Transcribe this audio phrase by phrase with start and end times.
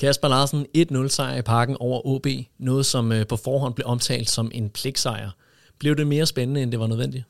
[0.00, 2.26] Kasper Larsen, 1-0 sejr i parken over OB,
[2.58, 5.30] noget som øh, på forhånd blev omtalt som en pligtsejr.
[5.78, 7.24] Blev det mere spændende, end det var nødvendigt?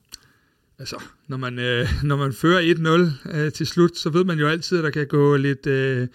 [0.78, 0.96] Altså,
[1.28, 2.74] når man, øh, når man fører
[3.28, 6.08] 1-0 øh, til slut, så ved man jo altid, at der kan gå lidt øh,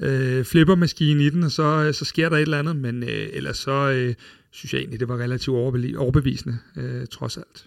[0.00, 3.28] øh, flippermaskine i den, og så, øh, så sker der et eller andet, men øh,
[3.32, 4.14] ellers så øh,
[4.50, 5.56] synes jeg egentlig, det var relativt
[5.96, 7.64] overbevisende, øh, trods alt.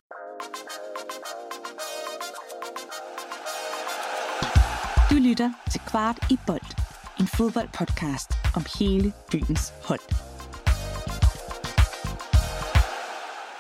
[5.12, 6.61] Du lytter til Kvart i Bold,
[7.22, 10.00] en fodboldpodcast om hele byens hold.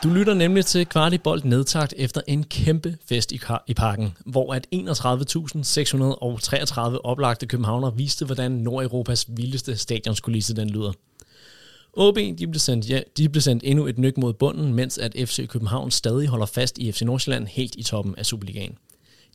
[0.03, 4.67] Du lytter nemlig til Kvart nedtagt efter en kæmpe fest i, i parken, hvor at
[4.75, 10.91] 31.633 oplagte københavner viste, hvordan Nordeuropas vildeste stadionskulisse den lyder.
[11.93, 15.15] OB de blev, sendt, ja, de blev sendt endnu et nyk mod bunden, mens at
[15.17, 18.77] FC København stadig holder fast i FC Nordsjælland helt i toppen af Superligaen.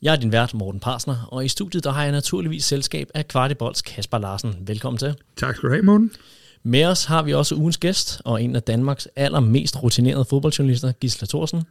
[0.01, 3.27] Jeg er din vært, Morten Parsner, og i studiet der har jeg naturligvis selskab af
[3.27, 4.55] Kvartibolds Kasper Larsen.
[4.67, 5.15] Velkommen til.
[5.37, 6.11] Tak skal du have, Morten.
[6.63, 11.27] Med os har vi også ugens gæst, og en af Danmarks allermest rutinerede fodboldjournalister, Gisla
[11.27, 11.63] Thorsen.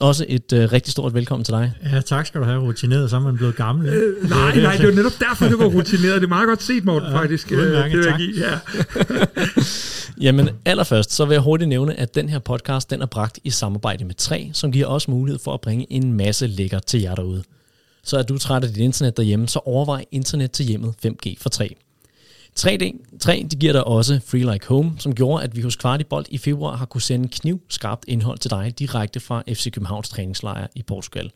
[0.00, 1.72] Også et øh, rigtig stort velkommen til dig.
[1.92, 2.60] Ja, tak skal du have.
[2.60, 3.88] Rutineret, så er man blevet gammel.
[3.88, 6.14] Øh, nej, det, nej, det var netop derfor, det var rutineret.
[6.14, 7.52] Det er meget godt set, Morten, ja, faktisk.
[7.52, 8.32] Øh, det vil jeg give.
[8.36, 8.58] Ja.
[10.20, 13.50] Jamen allerførst, så vil jeg hurtigt nævne, at den her podcast, den er bragt i
[13.50, 17.14] samarbejde med 3, som giver os mulighed for at bringe en masse lækker til jer
[17.14, 17.42] derude.
[18.02, 21.48] Så er du træt af dit internet derhjemme, så overvej internet til hjemmet 5G for
[21.48, 21.76] 3.
[22.60, 26.28] 3D, 3 de giver dig også Free Like Home, som gjorde, at vi hos Kvartibolt
[26.30, 30.82] i februar har kunne sende knivskarpt indhold til dig direkte fra FC Københavns træningslejr i
[30.82, 31.30] Portugal.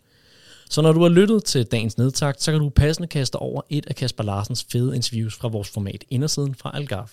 [0.70, 3.86] Så når du har lyttet til dagens nedtakt, så kan du passende kaste over et
[3.86, 7.08] af Kasper Larsens fede interviews fra vores format Indersiden fra Algarve.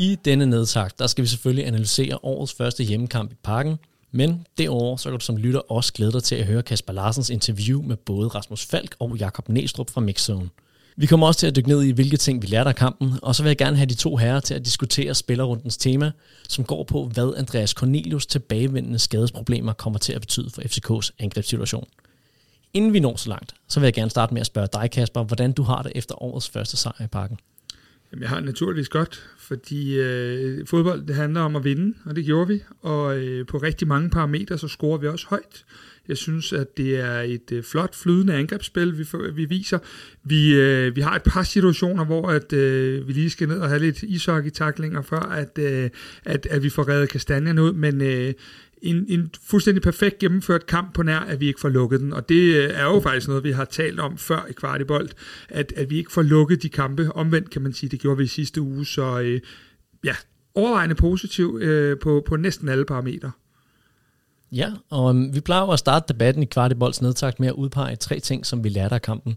[0.00, 3.78] I denne nedtakt, der skal vi selvfølgelig analysere årets første hjemmekamp i parken,
[4.10, 7.30] men derover så kan du som lytter også glæde dig til at høre Kasper Larsens
[7.30, 10.48] interview med både Rasmus Falk og Jakob Næstrup fra Mixzone.
[10.96, 13.34] Vi kommer også til at dykke ned i, hvilke ting vi lærte af kampen, og
[13.34, 16.12] så vil jeg gerne have de to herrer til at diskutere spillerrundens tema,
[16.48, 21.86] som går på, hvad Andreas Cornelius tilbagevendende skadesproblemer kommer til at betyde for FCK's angrebssituation.
[22.74, 25.22] Inden vi når så langt, så vil jeg gerne starte med at spørge dig, Kasper,
[25.22, 27.38] hvordan du har det efter årets første sejr i parken.
[28.12, 32.24] Jamen, jeg har naturligvis godt, fordi øh, fodbold det handler om at vinde, og det
[32.24, 32.62] gjorde vi.
[32.82, 35.64] Og øh, på rigtig mange parametre, så scorer vi også højt.
[36.08, 39.78] Jeg synes, at det er et øh, flot flydende angrebsspil, vi, vi viser.
[40.24, 43.68] Vi, øh, vi har et par situationer, hvor at, øh, vi lige skal ned og
[43.68, 45.90] have lidt ishockey-taklinger, før at, øh,
[46.24, 48.32] at, at vi får reddet kastanjerne ud, men øh,
[48.82, 52.12] en, en fuldstændig perfekt gennemført kamp på nær, at vi ikke får lukket den.
[52.12, 55.08] Og det øh, er jo faktisk noget, vi har talt om før i Kvartibold,
[55.48, 57.12] at, at vi ikke får lukket de kampe.
[57.14, 59.40] Omvendt kan man sige, det gjorde vi i sidste uge, så øh,
[60.04, 60.14] ja,
[60.54, 63.30] overvejende positiv øh, på, på næsten alle parametre.
[64.52, 67.96] Ja, og um, vi plejer jo at starte debatten i Kvartibolds nedtagt med at udpege
[67.96, 69.36] tre ting, som vi lærte af kampen.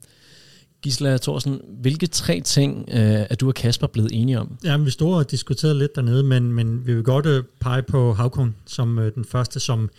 [0.83, 4.57] Gisela Thorsen, hvilke tre ting øh, er du og Kasper blevet enige om?
[4.63, 8.13] Ja, vi stod og diskuterede lidt dernede, men, men vi vil godt øh, pege på
[8.13, 9.89] Havkon som øh, den første, som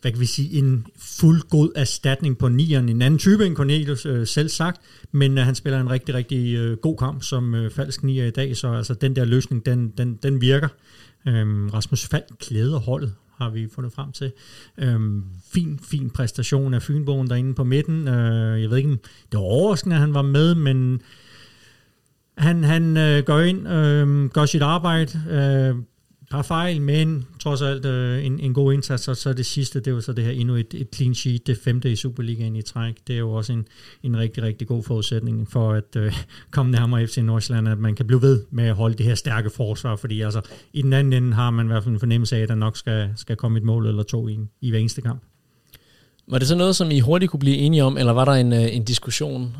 [0.00, 2.88] hvad kan vi sige, en fuld god erstatning på nieren.
[2.88, 4.80] En anden type end Cornelius øh, selv sagt,
[5.12, 8.30] men øh, han spiller en rigtig, rigtig øh, god kamp som øh, falsk nier i
[8.30, 10.68] dag, så altså, den der løsning, den, den, den virker.
[11.28, 14.32] Øhm, Rasmus Falk klæder holdet har vi fundet frem til.
[14.78, 18.08] Øhm, fin, fin præstation af Fynbogen derinde på midten.
[18.08, 21.02] Øh, jeg ved ikke, det var overraskende, at han var med, men
[22.38, 25.82] han, han øh, går ind, øh, gør sit arbejde, øh,
[26.30, 29.94] par fejl, men trods alt øh, en, en god indsats, og så det sidste, det
[29.94, 32.94] var så det her endnu et, et clean sheet, det femte i Superligaen i træk.
[33.06, 33.66] Det er jo også en,
[34.02, 36.12] en rigtig, rigtig god forudsætning for at øh,
[36.50, 39.50] komme nærmere FC Nordsjælland, at man kan blive ved med at holde det her stærke
[39.50, 40.40] forsvar, fordi altså
[40.72, 42.76] i den anden ende har man i hvert fald en fornemmelse af, at der nok
[42.76, 45.22] skal, skal komme et mål eller to i, i hver eneste kamp.
[46.28, 48.52] Var det så noget, som I hurtigt kunne blive enige om, eller var der en,
[48.52, 49.56] øh, en diskussion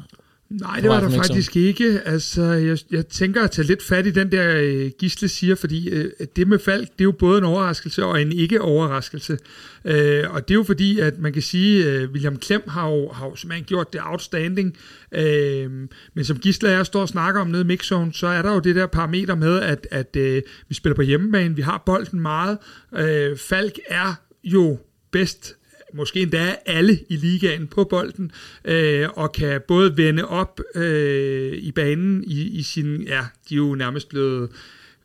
[0.51, 2.01] Nej, det var der faktisk ikke.
[2.05, 5.89] Altså, jeg, jeg tænker at tage lidt fat i den der øh, Gisle siger, fordi
[5.89, 9.39] øh, det med Falk, det er jo både en overraskelse og en ikke-overraskelse.
[9.85, 12.89] Øh, og det er jo fordi, at man kan sige, at øh, William Klem har
[12.91, 14.77] jo, har jo simpelthen gjort det outstanding.
[15.13, 15.71] Øh,
[16.15, 18.53] men som Gisle og jeg står og snakker om nede i mixzone, så er der
[18.53, 22.21] jo det der parameter med, at, at øh, vi spiller på hjemmebane, vi har bolden
[22.21, 22.59] meget.
[22.97, 24.15] Øh, Falk er
[24.45, 24.79] jo
[25.11, 25.56] bedst
[25.97, 28.33] måske endda alle i ligaen på bolden,
[28.65, 33.57] øh, og kan både vende op øh, i banen i, i sin, ja, de er
[33.57, 34.51] jo nærmest blevet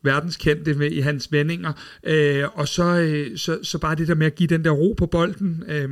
[0.02, 1.72] verdenskendte med, i hans vendinger,
[2.04, 4.94] øh, og så, øh, så, så bare det der med at give den der ro
[4.98, 5.90] på bolden, øh,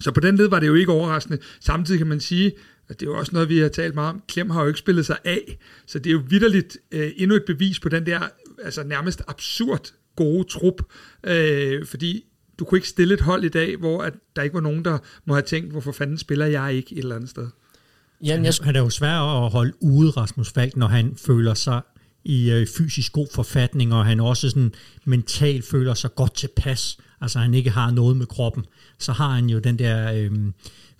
[0.00, 1.38] så på den led var det jo ikke overraskende.
[1.60, 2.52] Samtidig kan man sige,
[2.88, 4.78] at det er jo også noget, vi har talt meget om, Klem har jo ikke
[4.78, 8.20] spillet sig af, så det er jo vidderligt øh, endnu et bevis på den der
[8.64, 10.82] altså nærmest absurd gode trup,
[11.26, 12.24] øh, fordi
[12.58, 14.98] du kunne ikke stille et hold i dag, hvor at der ikke var nogen, der
[15.24, 17.46] må have tænkt, hvorfor fanden spiller jeg ikke et eller andet sted.
[18.24, 18.54] Jamen, jeg...
[18.62, 21.80] Han er jo svær at holde ude, Rasmus Falk, når han føler sig
[22.24, 24.72] i øh, fysisk god forfatning, og han også sådan
[25.04, 28.64] mentalt føler sig godt tilpas, altså han ikke har noget med kroppen,
[28.98, 30.30] så har han jo den der øh,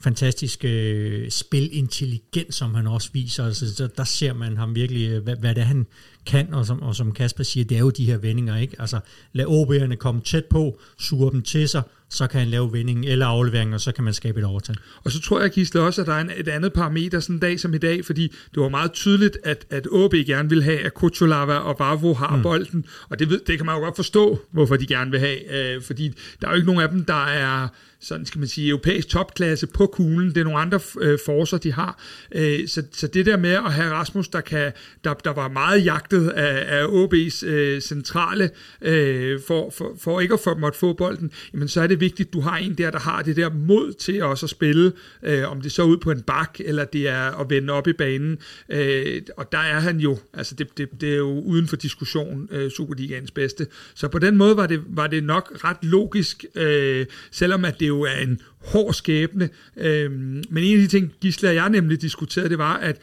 [0.00, 3.45] fantastiske øh, spilintelligens, som han også viser.
[3.45, 5.87] Altså, så der ser man ham virkelig, øh, hvad, hvad det er, han
[6.27, 8.77] kan, og som, og som Kasper siger, det er jo de her vendinger, ikke?
[8.79, 9.00] Altså,
[9.33, 13.27] lad OB'erne komme tæt på, suge dem til sig, så kan han lave vending eller
[13.27, 14.77] aflevering, og så kan man skabe et overtal.
[15.05, 17.41] Og så tror jeg, Gisle, også, at der er en, et andet parameter sådan en
[17.41, 18.23] dag som i dag, fordi
[18.55, 22.37] det var meget tydeligt, at, at OB gerne vil have, at Kuchulava og Bavo har
[22.37, 22.43] mm.
[22.43, 25.75] bolden, og det, ved, det kan man jo godt forstå, hvorfor de gerne vil have,
[25.77, 27.69] øh, fordi der er jo ikke nogen af dem, der er
[28.00, 30.29] sådan skal man sige, europæisk topklasse på kuglen.
[30.29, 32.03] Det er nogle andre øh, forser, de har.
[32.35, 34.73] Øh, så, så det der med at have Rasmus, der, kan,
[35.05, 38.50] der, der var meget jagtet af, af OB's øh, centrale,
[38.83, 42.27] øh, for, for, for ikke at få, måtte få bolden, jamen så er det vigtigt,
[42.27, 44.93] at du har en der, der har det der mod til også at spille,
[45.23, 47.87] øh, om det så er ud på en bak, eller det er at vende op
[47.87, 48.39] i banen.
[48.69, 52.49] Øh, og der er han jo, altså det, det, det er jo uden for diskussion,
[52.50, 53.67] øh, Superligaens bedste.
[53.95, 57.88] Så på den måde var det, var det nok ret logisk, øh, selvom at det
[57.88, 59.49] jo er en hård skæbne.
[59.76, 63.00] Øh, men en af de ting, Gisle og jeg nemlig diskuterede, det var, at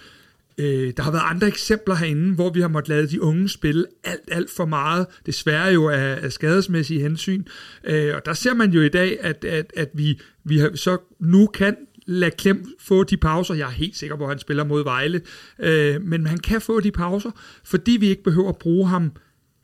[0.58, 3.86] Øh, der har været andre eksempler herinde, hvor vi har måttet lade de unge spille
[4.04, 7.44] alt, alt for meget, desværre jo af, af skadesmæssige hensyn.
[7.84, 10.98] Øh, og der ser man jo i dag, at, at, at vi, vi har, så
[11.20, 13.54] nu kan lade Klem få de pauser.
[13.54, 15.22] Jeg er helt sikker på, at han spiller mod Vejle.
[15.60, 17.32] Øh, men han kan få de pauser,
[17.64, 19.12] fordi vi ikke behøver at bruge ham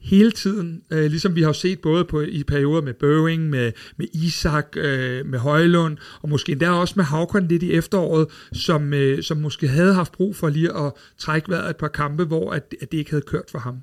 [0.01, 4.07] hele tiden, øh, ligesom vi har set både på, i perioder med Boeing, med, med
[4.13, 9.23] Isak, øh, med Højlund, og måske endda også med Havkon lidt i efteråret, som, øh,
[9.23, 12.75] som måske havde haft brug for lige at trække vejret et par kampe, hvor at,
[12.81, 13.75] at det ikke havde kørt for ham.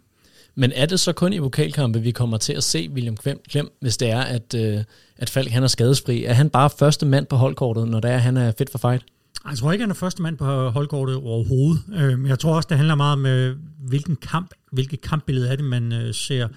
[0.55, 3.17] Men er det så kun i vokalkampe, vi kommer til at se William
[3.49, 4.85] Klem, hvis det er, at, øh,
[5.19, 6.25] at Falk han er skadesfri?
[6.25, 9.05] Er han bare første mand på holdkortet, når det er, han er fit for fight?
[9.51, 11.83] Jeg tror ikke, han er første mand på holdkortet overhovedet.
[11.89, 15.65] Men jeg tror også, det handler meget om, øh, hvilken kamp, hvilket kampbillede er det,
[15.65, 16.49] man øh, ser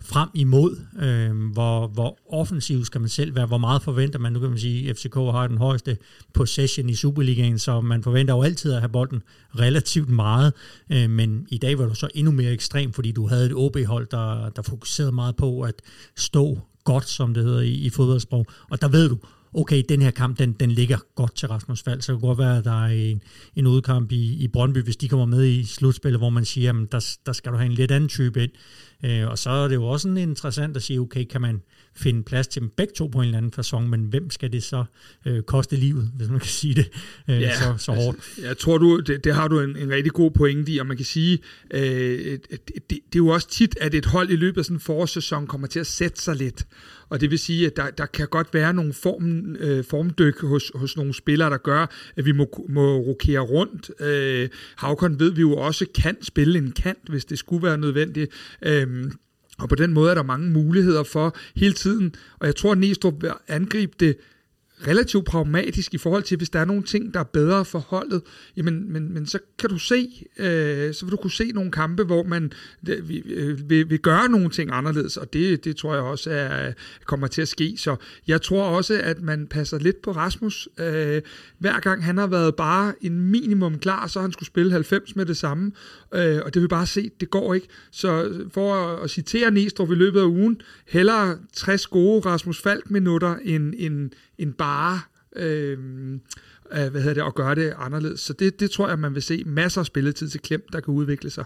[0.00, 0.76] frem imod.
[0.98, 3.46] Øhm, hvor, hvor offensiv skal man selv være?
[3.46, 4.32] Hvor meget forventer man?
[4.32, 5.96] Nu kan man sige, at FCK har den højeste
[6.34, 9.22] possession i Superligaen, så man forventer jo altid at have bolden
[9.58, 10.52] relativt meget.
[10.92, 14.06] Øhm, men i dag var du så endnu mere ekstrem, fordi du havde et OB-hold,
[14.10, 15.74] der, der fokuserede meget på at
[16.16, 18.46] stå godt, som det hedder i, i fodboldsprog.
[18.70, 19.18] Og der ved du,
[19.54, 22.38] okay, den her kamp, den, den ligger godt til Rasmus Fald, så det kan godt
[22.38, 23.22] være, at der er en,
[23.56, 26.92] en udkamp i, i Brøndby, hvis de kommer med i slutspillet, hvor man siger, at
[26.92, 28.50] der, der skal du have en lidt anden type ind.
[29.04, 31.62] Øh, og så er det jo også sådan interessant at sige, okay, kan man
[31.96, 34.62] finde plads til dem begge to på en eller anden fasong, men hvem skal det
[34.62, 34.84] så
[35.26, 36.90] øh, koste livet, hvis man kan sige det
[37.30, 38.16] øh, ja, så, så hårdt?
[38.16, 40.86] Altså, jeg tror, du, det, det har du en, en rigtig god pointe i, og
[40.86, 41.38] man kan sige,
[41.70, 44.76] øh, det, det, det er jo også tit, at et hold i løbet af sådan
[44.76, 46.66] en forårssæson kommer til at sætte sig lidt,
[47.08, 50.72] og det vil sige, at der, der kan godt være nogle form, øh, formdyk hos,
[50.74, 53.90] hos nogle spillere, der gør, at vi må, må rokere rundt.
[54.00, 58.32] Øh, Havkon ved vi jo også kan spille en kant, hvis det skulle være nødvendigt.
[58.62, 59.12] Øh, Øhm,
[59.58, 62.78] og på den måde er der mange muligheder for hele tiden, og jeg tror, at
[62.78, 64.16] Næstrup vil angribe det
[64.86, 68.22] relativt pragmatisk i forhold til, hvis der er nogle ting, der er bedre for holdet,
[68.56, 72.04] jamen, men, men så kan du se, øh, så vil du kunne se nogle kampe,
[72.04, 72.52] hvor man
[72.88, 76.72] øh, øh, vil, vil gøre nogle ting anderledes, og det, det tror jeg også er,
[77.04, 77.74] kommer til at ske.
[77.78, 77.96] Så
[78.26, 80.68] jeg tror også, at man passer lidt på Rasmus.
[80.80, 81.22] Øh,
[81.58, 85.26] hver gang han har været bare en minimum klar, så han skulle spille 90 med
[85.26, 85.72] det samme,
[86.14, 87.68] øh, og det vil bare se, det går ikke.
[87.90, 93.36] Så for at, at citere Næstrup i løbet af ugen, hellere 60 gode Rasmus Falk-minutter
[93.44, 95.00] end, end, end bare
[95.36, 95.78] øh,
[96.70, 98.20] hvad hedder det, at gøre det anderledes.
[98.20, 100.94] Så det, det tror jeg, man vil se masser af spilletid til Klem, der kan
[100.94, 101.44] udvikle sig.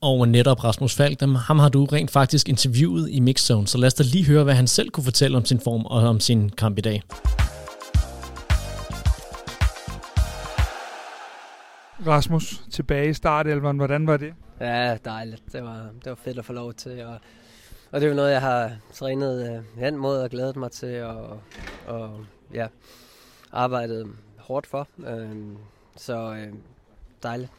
[0.00, 3.86] Og netop Rasmus Falk, dem, ham har du rent faktisk interviewet i Mixzone, så lad
[3.86, 6.50] os da lige høre, hvad han selv kunne fortælle om sin form og om sin
[6.50, 7.02] kamp i dag.
[12.06, 14.32] Rasmus, tilbage i startelveren, hvordan var det?
[14.60, 15.42] Ja, dejligt.
[15.52, 17.04] Det var, det var fedt at få lov til.
[17.04, 17.18] Og,
[17.90, 21.40] og det er noget, jeg har trænet øh, hen mod og glædet mig til, og,
[21.86, 22.20] og
[22.54, 22.66] ja,
[23.52, 24.06] arbejdet
[24.38, 24.88] hårdt for.
[25.06, 25.36] Øh,
[25.96, 26.52] så øh,
[27.22, 27.50] dejligt.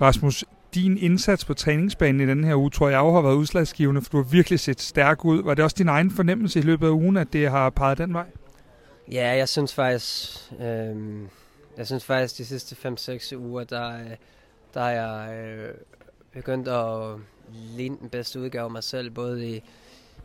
[0.00, 4.10] Rasmus, din indsats på træningsbanen i den her uge, tror jeg har været udslagsgivende, for
[4.10, 5.42] du har virkelig set stærk ud.
[5.42, 8.14] Var det også din egen fornemmelse i løbet af ugen, at det har peget den
[8.14, 8.26] vej?
[9.12, 10.96] Ja, jeg synes faktisk, øh,
[11.76, 13.98] jeg synes faktisk de sidste 5-6 uger, der,
[14.74, 15.74] der er jeg øh,
[16.32, 17.16] begyndt at
[17.54, 19.62] ligne den bedste udgave af mig selv, både i,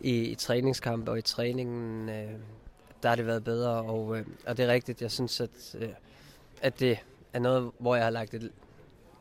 [0.01, 2.10] i, i træningskamp og i træningen.
[2.10, 2.31] Øh,
[3.03, 5.01] der har det været bedre, og, øh, og det er rigtigt.
[5.01, 5.89] Jeg synes, at, øh,
[6.62, 7.00] at det
[7.34, 8.51] er noget, hvor jeg har lagt et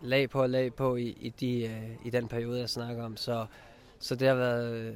[0.03, 3.17] lag på og lag på i, i, de, øh, i den periode, jeg snakker om.
[3.17, 3.47] Så,
[3.99, 4.95] så det har været øh,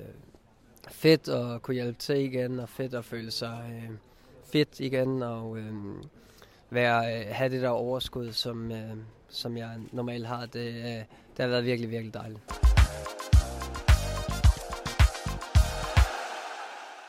[0.90, 3.97] fedt at kunne hjælpe til igen, og fedt at føle sig øh,
[4.45, 5.59] fedt igen, og...
[5.59, 5.75] Øh,
[6.71, 8.97] være, øh, have det der overskud, som, øh,
[9.29, 10.47] som jeg normalt har.
[10.47, 12.40] Det, øh, det har været virkelig, virkelig dejligt.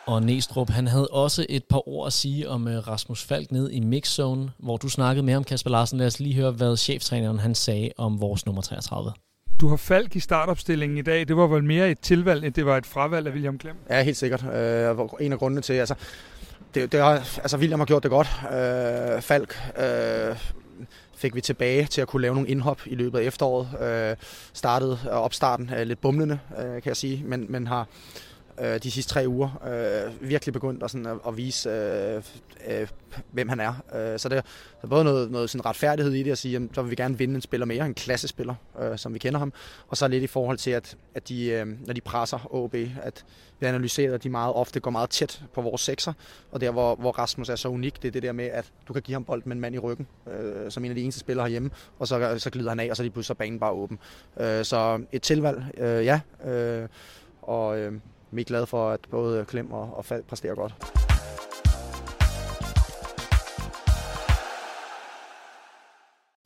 [0.05, 3.70] Og Næstrup, han havde også et par ord at sige om uh, Rasmus Falk ned
[3.72, 5.98] i mixzone, hvor du snakkede med om Kasper Larsen.
[5.98, 9.13] Lad os lige høre, hvad cheftræneren han sagde om vores nummer 33.
[9.62, 11.27] Du har Falk i startopstillingen i dag.
[11.27, 13.75] Det var vel mere et tilvalg, end det var et fravalg af William Klem?
[13.89, 14.43] Ja, helt sikkert.
[14.43, 15.96] Uh, en af grundene til, altså,
[16.75, 18.27] det, det har, altså William har gjort det godt.
[18.43, 20.38] Uh, Falk uh,
[21.15, 23.67] fik vi tilbage til at kunne lave nogle indhop i løbet af efteråret.
[24.12, 24.17] Uh,
[24.53, 27.88] startede opstarten uh, lidt bumlende, uh, kan jeg sige, men, men har
[28.62, 29.50] øh, de sidste tre uger.
[29.68, 32.24] Øh, virkelig begyndt at, sådan, at, at vise, øh,
[32.68, 32.88] øh,
[33.32, 33.74] hvem han er.
[33.96, 34.44] Øh, så det
[34.84, 37.18] er både noget, noget sådan retfærdighed i det at sige, at så vil vi gerne
[37.18, 39.53] vinde en spiller mere, en klassespiller, øh, som vi kender ham.
[39.88, 43.25] Og så lidt i forhold til, at, at de, øh, når de presser OB, at
[43.60, 46.13] vi analyserer, at de meget ofte går meget tæt på vores sekser.
[46.51, 48.94] Og der, hvor, hvor Rasmus er så unik, det er det der med, at du
[48.94, 51.20] kan give ham bold med en mand i ryggen, øh, som en af de eneste
[51.20, 53.72] spillere herhjemme, og så, så glider han af, og så er de pludselig banen bare
[53.72, 54.00] åben.
[54.39, 56.20] Øh, så et tilvalg, øh, ja.
[56.46, 56.88] Øh,
[57.41, 57.94] og øh,
[58.31, 60.73] vi er glade for, at både Klem og, og Falk præsterer godt.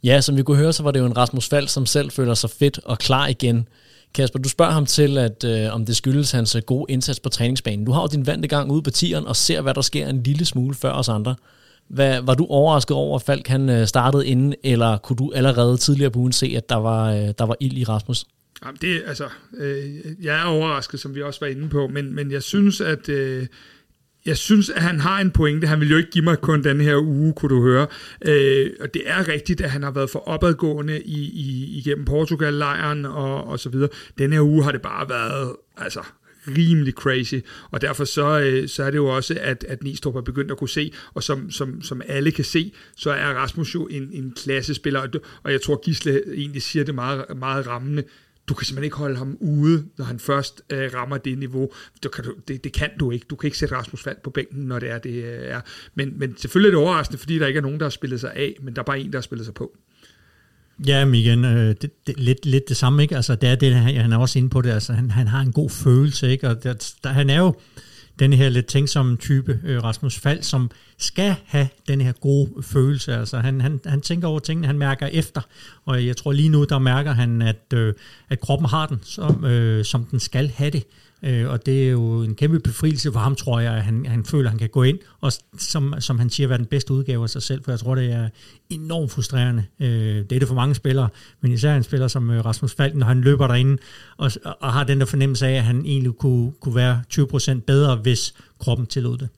[0.03, 2.33] Ja, som vi kunne høre, så var det jo en Rasmus Fald, som selv føler
[2.33, 3.67] sig fedt og klar igen.
[4.13, 7.29] Kasper, du spørger ham til, at øh, om det skyldes hans øh, gode indsats på
[7.29, 7.85] træningsbanen.
[7.85, 10.23] Du har jo din vante gang ude på tieren og ser, hvad der sker en
[10.23, 11.35] lille smule før os andre.
[11.87, 15.77] Hvad, var du overrasket over, at Falk han øh, startede inden, eller kunne du allerede
[15.77, 18.25] tidligere på ugen se, at der var, øh, der var ild i Rasmus?
[18.63, 19.85] Jamen det, altså, øh,
[20.21, 23.09] jeg er overrasket, som vi også var inde på, men, men jeg synes, at...
[23.09, 23.47] Øh,
[24.25, 25.67] jeg synes, at han har en pointe.
[25.67, 27.87] Han vil jo ikke give mig kun den her uge, kunne du høre.
[28.25, 33.05] Øh, og det er rigtigt, at han har været for opadgående i, i, igennem Portugal-lejren
[33.05, 33.89] og, og så videre.
[34.17, 36.03] Den her uge har det bare været altså,
[36.47, 37.35] rimelig crazy,
[37.71, 40.57] og derfor så, øh, så er det jo også, at, at Nistrup er begyndt at
[40.57, 44.33] kunne se, og som, som, som alle kan se, så er Rasmus jo en, en
[44.43, 45.07] klassespiller,
[45.43, 48.03] og jeg tror Gisle egentlig siger det meget, meget rammende,
[48.49, 51.71] du kan simpelthen ikke holde ham ude, når han først øh, rammer det niveau.
[52.03, 53.25] Det kan, du, det, det kan du ikke.
[53.29, 55.61] Du kan ikke sætte Rasmus Falk på bænken, når det er det øh, er.
[55.95, 58.33] Men, men selvfølgelig er det overraskende, fordi der ikke er nogen, der har spillet sig
[58.33, 59.77] af, men der er bare en, der har spillet sig på.
[60.87, 63.15] Ja, men igen, øh, det, det, lidt, lidt det samme, ikke?
[63.15, 65.41] Altså, det er det, han, han er også inde på det, altså, han, han har
[65.41, 66.49] en god følelse, ikke?
[66.49, 67.55] Og der, der, han er jo,
[68.19, 73.15] den her lidt tænksomme type, øh, Rasmus Fald, som skal have den her gode følelse.
[73.15, 75.41] Altså han, han, han tænker over tingene, han mærker efter,
[75.85, 77.93] og jeg tror lige nu, der mærker han, at, øh,
[78.29, 80.83] at kroppen har den, som, øh, som den skal have det.
[81.25, 84.25] Øh, og det er jo en kæmpe befrielse for ham, tror jeg, at han, han
[84.25, 87.23] føler, at han kan gå ind, og som, som han siger, være den bedste udgave
[87.23, 88.29] af sig selv, for jeg tror, det er
[88.69, 89.63] enormt frustrerende.
[89.79, 91.09] Øh, det er det for mange spillere,
[91.41, 93.77] men især en spiller som øh, Rasmus Falken, når han løber derinde,
[94.17, 97.95] og, og har den der fornemmelse af, at han egentlig kunne, kunne være 20% bedre,
[97.95, 99.29] hvis kroppen tillod det.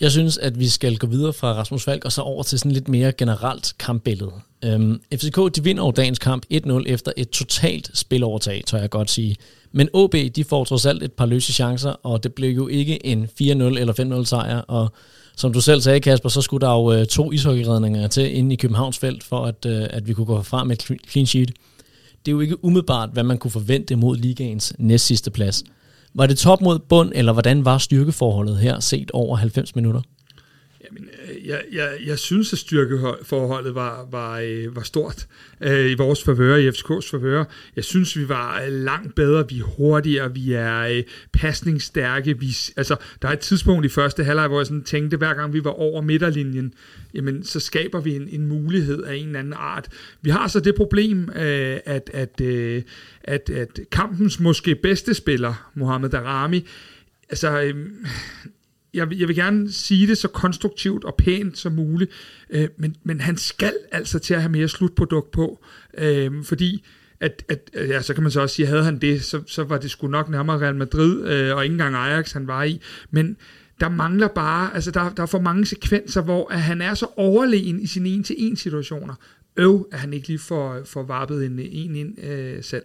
[0.00, 2.72] Jeg synes, at vi skal gå videre fra Rasmus Falk og så over til sådan
[2.72, 4.32] lidt mere generelt kampbillede.
[4.64, 9.10] Øhm, FCK de vinder over dagens kamp 1-0 efter et totalt spilovertag, tør jeg godt
[9.10, 9.36] sige.
[9.72, 13.06] Men OB de får trods alt et par løse chancer, og det blev jo ikke
[13.06, 14.58] en 4-0 eller 5-0 sejr.
[14.58, 14.92] Og
[15.36, 18.56] som du selv sagde, Kasper, så skulle der jo øh, to ishockeyredninger til inde i
[18.56, 21.48] Københavns felt, for at, øh, at vi kunne gå frem med et clean sheet.
[22.26, 25.64] Det er jo ikke umiddelbart, hvad man kunne forvente mod ligaens næst sidste plads.
[26.14, 30.02] Var det top mod bund, eller hvordan var styrkeforholdet her set over 90 minutter?
[30.90, 35.26] Jamen, øh, jeg, jeg, jeg synes, at styrkeforholdet var, var, øh, var stort
[35.60, 37.44] øh, i vores favør, i FCK's favør.
[37.76, 41.02] Jeg synes, vi var øh, langt bedre, vi er hurtigere, vi er øh,
[41.32, 42.38] pasningsstærke.
[42.38, 45.52] Vi, altså, der er et tidspunkt i første halvleg, hvor jeg sådan tænkte, hver gang
[45.52, 46.74] vi var over midterlinjen,
[47.14, 49.88] jamen, så skaber vi en, en mulighed af en eller anden art.
[50.22, 52.82] Vi har så det problem, øh, at, at, øh,
[53.24, 56.66] at, at kampens måske bedste spiller, Mohamed Darami,
[57.30, 57.62] altså...
[57.62, 57.74] Øh,
[58.94, 62.10] jeg, jeg vil gerne sige det så konstruktivt og pænt som muligt,
[62.50, 65.64] øh, men, men han skal altså til at have mere slutprodukt på,
[65.98, 66.84] øh, fordi
[67.20, 69.78] at, at, ja, så kan man så også sige, havde han det, så, så var
[69.78, 72.80] det sgu nok nærmere Real Madrid, øh, og ikke engang Ajax han var i,
[73.10, 73.36] men
[73.80, 77.06] der mangler bare, altså der, der er for mange sekvenser, hvor at han er så
[77.16, 79.14] overlegen i sine en-til-en situationer.
[79.56, 82.84] Øv, at han ikke lige får, får varpet en, en ind øh, selv.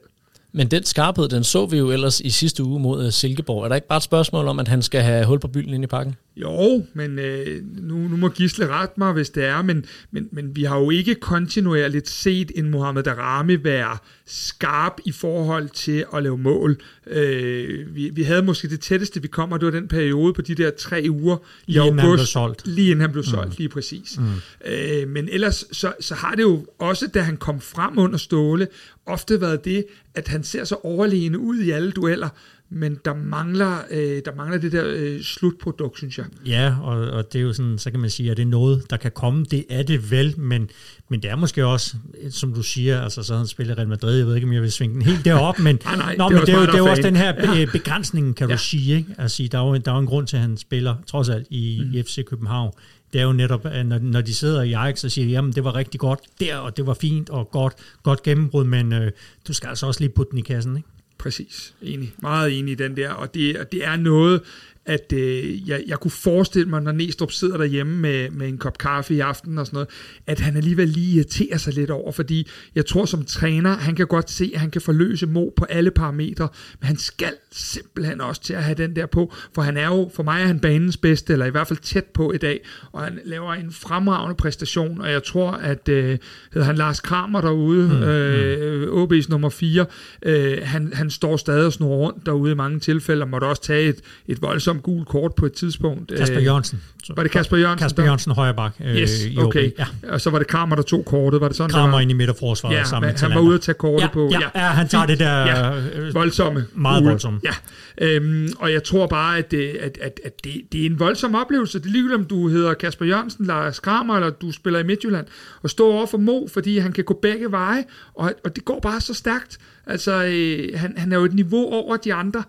[0.56, 3.64] Men den skarphed, den så vi jo ellers i sidste uge mod øh, Silkeborg.
[3.64, 5.84] Er der ikke bare et spørgsmål om, at han skal have hul på bylden ind
[5.84, 6.16] i pakken?
[6.36, 10.56] Jo, men øh, nu, nu må Gisle rette mig, hvis det er, men, men, men
[10.56, 16.24] vi har jo ikke kontinuerligt set en Mohamed Darami være skarp i forhold til at
[16.24, 16.82] lave mål.
[17.08, 20.56] Øh, vi, vi havde måske det tætteste, vi kommer, det var den periode på de
[20.56, 22.02] der tre uger i lige august.
[22.02, 22.68] han blev solgt.
[22.68, 23.56] Lige inden han blev solgt, mm.
[23.58, 24.18] lige præcis.
[24.18, 24.26] Mm.
[24.72, 28.68] Øh, men ellers, så, så har det jo også, da han kom frem under Ståle,
[29.06, 32.30] ofte været det, at han ser så overlegne ud i alle dueller,
[32.70, 36.26] men der mangler, øh, der mangler det der øh, slutprodukt, synes jeg.
[36.46, 38.90] Ja, og, og det er jo sådan, så kan man sige, at det er noget,
[38.90, 39.46] der kan komme.
[39.52, 40.70] Det er det vel, men,
[41.10, 41.96] men det er måske også,
[42.30, 44.72] som du siger, altså så han spiller Real Madrid, jeg ved ikke, om jeg vil
[44.72, 46.78] svinge den helt derop, men, nej, nej, nå, det, men det, er jo, det er
[46.78, 47.66] jo også den her ja.
[47.72, 48.58] begrænsning, kan du ja.
[48.58, 48.96] sige.
[48.96, 49.16] Ikke?
[49.18, 51.48] Altså, der, er jo, der er jo en grund til, at han spiller, trods alt,
[51.50, 52.04] i, mm.
[52.04, 52.72] FC København.
[53.14, 55.64] Det er jo netop, at når, når de sidder i Ajax og siger, jamen det
[55.64, 59.12] var rigtig godt der, og det var fint og godt, godt gennembrud, men øh,
[59.48, 60.90] du skal altså også lige putte den i kassen, ikke?
[61.24, 61.74] Præcis.
[61.82, 62.14] Enig.
[62.22, 63.10] Meget enig i den der.
[63.10, 64.42] Og det, og det er noget,
[64.86, 68.78] at øh, jeg, jeg kunne forestille mig, når Næstrup sidder derhjemme med, med en kop
[68.78, 69.90] kaffe i aften og sådan noget,
[70.28, 74.08] at han alligevel lige irriterer sig lidt over, fordi jeg tror som træner, han kan
[74.08, 76.50] godt se, at han kan forløse Mo på alle parametre,
[76.80, 80.12] men han skal simpelthen også til at have den der på, for han er jo,
[80.16, 82.60] for mig er han banens bedste, eller i hvert fald tæt på i dag,
[82.92, 86.18] og han laver en fremragende præstation, og jeg tror, at øh,
[86.54, 89.86] hedder han Lars Kramer derude, mm, øh, OB's nummer 4,
[90.26, 93.62] øh, han, han står stadig og snor rundt derude i mange tilfælde, og måtte også
[93.62, 96.14] tage et, et voldsomt gul kort på et tidspunkt.
[96.18, 96.82] Kasper øh, Jørgensen.
[97.16, 97.86] Var det Kasper Jørgensen?
[97.86, 98.74] Kasper Jørgensen, højre bak.
[98.84, 99.72] Øh, yes, okay.
[99.80, 99.86] Ja.
[100.10, 101.42] Og så var det Kramer, der tog kortet.
[101.42, 102.00] Var det sådan, Kramer det var?
[102.00, 104.30] ind i midterforsvaret ja, sammen med Han var ude at tage kortet ja, på.
[104.32, 106.66] Ja, ja, ja, han tager det der ja, øh, voldsomme.
[106.74, 107.40] Meget voldsomme.
[107.44, 107.54] Ja,
[107.98, 111.36] øhm, og jeg tror bare, at, det, at, at, at det, det er en voldsom
[111.36, 111.80] oplevelse.
[111.80, 115.26] Det er ligegyldigt, om du hedder Kasper Jørgensen, Lars Kramer, eller du spiller i Midtjylland,
[115.62, 118.80] og stå over for Mo, fordi han kan gå begge veje, og, og det går
[118.80, 119.58] bare så stærkt.
[119.88, 122.44] Altså, øh, han, han er jo et niveau over de andre,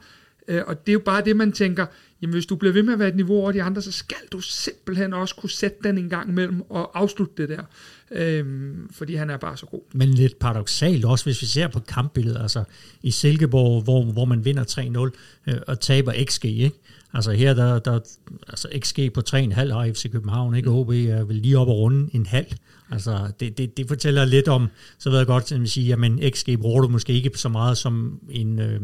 [0.48, 1.86] øh, og det er jo bare det, man tænker,
[2.22, 4.16] jamen hvis du bliver ved med at være et niveau over de andre, så skal
[4.32, 7.62] du simpelthen også kunne sætte den en gang imellem og afslutte det der.
[8.10, 9.80] Øhm, fordi han er bare så god.
[9.92, 12.64] Men lidt paradoxalt også, hvis vi ser på kampbilledet, altså
[13.02, 15.10] i Silkeborg, hvor, hvor man vinder
[15.46, 16.76] 3-0 øh, og taber XG, ikke?
[17.14, 18.00] Altså her, der, der
[18.48, 20.70] altså XG på 3,5 har FC København, ikke?
[20.70, 22.46] OB er vel lige op og runde en halv.
[22.90, 24.68] Altså det, det, det fortæller lidt om,
[24.98, 27.78] så ved jeg godt, at man siger, jamen XG bruger du måske ikke så meget
[27.78, 28.58] som en...
[28.58, 28.80] Øh,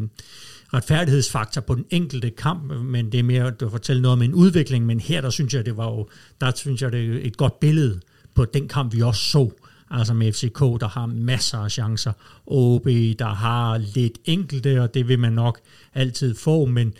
[0.73, 4.85] retfærdighedsfaktor på den enkelte kamp, men det er mere at fortælle noget om en udvikling,
[4.85, 6.09] men her der synes jeg, det var jo,
[6.41, 7.99] der synes jeg, det er et godt billede
[8.35, 9.49] på den kamp, vi også så,
[9.89, 12.13] altså med FCK, der har masser af chancer,
[12.45, 12.85] OB,
[13.19, 15.59] der har lidt enkelte, og det vil man nok
[15.93, 16.93] altid få, men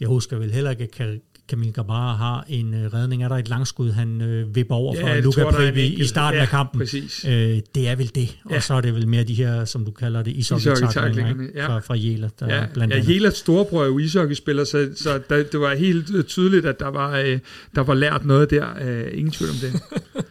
[0.00, 3.22] jeg husker vel heller ikke, at Camille Gabara har en øh, redning.
[3.22, 6.42] Er der et langskud, han øh, vipper over ja, for Luca Privi i starten ja,
[6.42, 6.78] af kampen?
[6.80, 7.24] Præcis.
[7.24, 8.36] Øh, det er vel det.
[8.44, 8.60] Og ja.
[8.60, 11.66] så er det vel mere de her, som du kalder det, ishockey-taklingerne ja.
[11.66, 12.28] fra, fra Jæler.
[12.40, 16.26] Der ja, blandt ja Jælers storebror er jo ishockeyspiller, så, så der, det var helt
[16.26, 17.38] tydeligt, at der var, øh,
[17.74, 18.66] der var lært noget der.
[18.80, 19.80] Øh, ingen tvivl om det.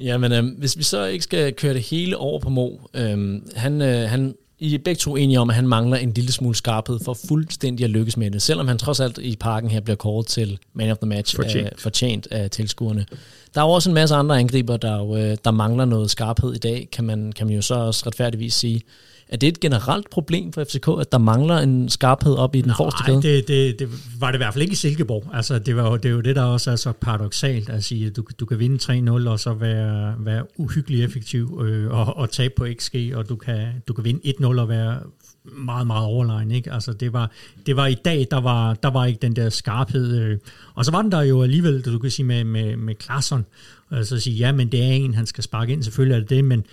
[0.00, 3.40] Ja, men øh, hvis vi så ikke skal køre det hele over på Mo, øh,
[3.56, 6.54] han, øh, han i er begge to enige om, at han mangler en lille smule
[6.54, 9.96] skarphed for fuldstændig at lykkes med det, selvom han trods alt i parken her bliver
[9.96, 13.06] kåret til man of the match, fortjent, af, fortjent af tilskuerne.
[13.54, 16.54] Der er jo også en masse andre angriber, der, jo, øh, der mangler noget skarphed
[16.54, 18.82] i dag, kan man, kan man jo så også retfærdigvis sige.
[19.30, 22.72] Er det et generelt problem for FCK, at der mangler en skarphed op i den
[22.76, 23.22] forreste kæde?
[23.22, 23.88] det, det, det
[24.20, 25.24] var det i hvert fald ikke i Silkeborg.
[25.32, 28.16] Altså, det, var, det er jo det, der også er så paradoxalt at sige, at
[28.16, 32.54] du, du kan vinde 3-0 og så være, være uhyggelig effektiv øh, og, og tabe
[32.56, 34.98] på XG, og du kan, du kan vinde 1-0 og være
[35.44, 36.50] meget, meget overlegen.
[36.50, 36.72] Ikke?
[36.72, 37.30] Altså, det, var,
[37.66, 40.20] det var i dag, der var, der var ikke den der skarphed.
[40.20, 40.38] Øh.
[40.74, 43.46] Og så var den der jo alligevel, du kan sige med, med, med Klarsson,
[43.90, 46.30] og så sige, ja, men det er en, han skal sparke ind, selvfølgelig er det
[46.30, 46.64] det, men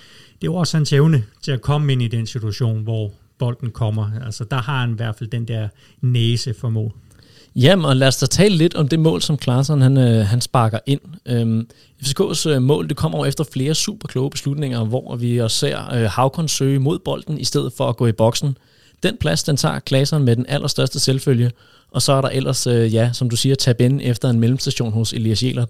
[0.41, 3.71] det er jo også hans evne til at komme ind i den situation, hvor bolden
[3.71, 4.11] kommer.
[4.25, 5.67] Altså, der har han i hvert fald den der
[6.01, 6.91] næse for mål.
[7.55, 10.41] Jamen, og lad os da tale lidt om det mål, som Klaarsson han, øh, han
[10.41, 10.99] sparker ind.
[11.25, 11.67] Øhm,
[12.03, 15.93] FCK's øh, mål, det kommer over efter flere super kloge beslutninger, hvor vi også ser
[15.93, 18.57] øh, Havkon søge mod bolden, i stedet for at gå i boksen.
[19.03, 21.51] Den plads, den tager Klaarsson med den allerstørste selvfølge,
[21.91, 24.93] og så er der ellers, øh, ja, som du siger, tab ind efter en mellemstation
[24.93, 25.69] hos Elias Jelert.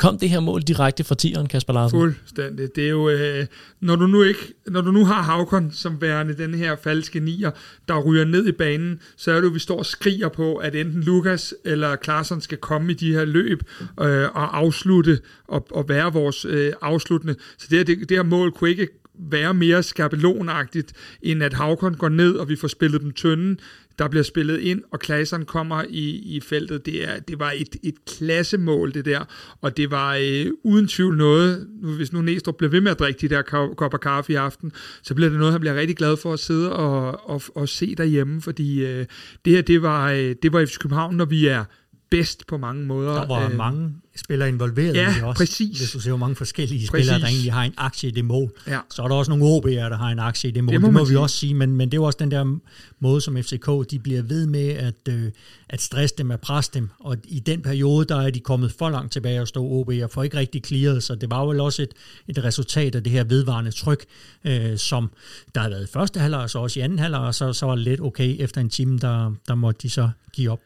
[0.00, 1.98] Kom det her mål direkte fra tieren, Kasper Larsen?
[1.98, 2.68] Fuldstændig.
[2.76, 3.46] Det er jo, øh,
[3.80, 7.50] når, du nu ikke, når du nu har Havkon som værende den her falske nier,
[7.88, 10.74] der ryger ned i banen, så er det jo, vi står og skriger på, at
[10.74, 13.62] enten Lukas eller Klaarsson skal komme i de her løb
[14.00, 17.34] øh, og afslutte og, og være vores øh, afsluttende.
[17.58, 21.94] Så det her, det, det her mål kunne ikke være mere skabelonagtigt, end at Havkon
[21.94, 23.56] går ned, og vi får spillet dem tynde
[24.00, 26.86] der bliver spillet ind, og Klaseren kommer i, i feltet.
[26.86, 29.24] Det, er, det var et, et klassemål, det der,
[29.60, 33.20] og det var øh, uden tvivl noget, hvis nu Næstrup bliver ved med at drikke
[33.20, 33.42] de der
[33.76, 36.72] kopper kaffe i aften, så bliver det noget, han bliver rigtig glad for at sidde
[36.72, 39.06] og, og, og se derhjemme, fordi øh,
[39.44, 41.64] det her, det var, øh, det var FC København, når vi er
[42.10, 43.14] bedst på mange måder.
[43.14, 45.38] Der var øh, mange spillere involveret ja, i det også.
[45.38, 45.78] præcis.
[45.78, 46.88] Hvis du ser, hvor mange forskellige præcis.
[46.88, 48.52] spillere, der egentlig har en aktie i det mål.
[48.66, 48.80] Ja.
[48.90, 50.72] Så er der også nogle OB'er, der har en aktie i det mål.
[50.72, 52.58] Det må, det må vi også sige, men, men det er jo også den der
[53.00, 55.30] måde, som FCK de bliver ved med at, øh,
[55.68, 56.88] at stresse dem, at presse dem.
[57.00, 60.22] Og i den periode, der er de kommet for langt tilbage og stå OB'er, for
[60.22, 61.94] ikke rigtig clearet, så det var jo også et,
[62.28, 64.04] et resultat af det her vedvarende tryk,
[64.44, 65.10] øh, som
[65.54, 67.66] der har været i første halvleg, og så også i anden halvleg, og så, så
[67.66, 70.60] var det lidt okay efter en time, der, der måtte de så give op.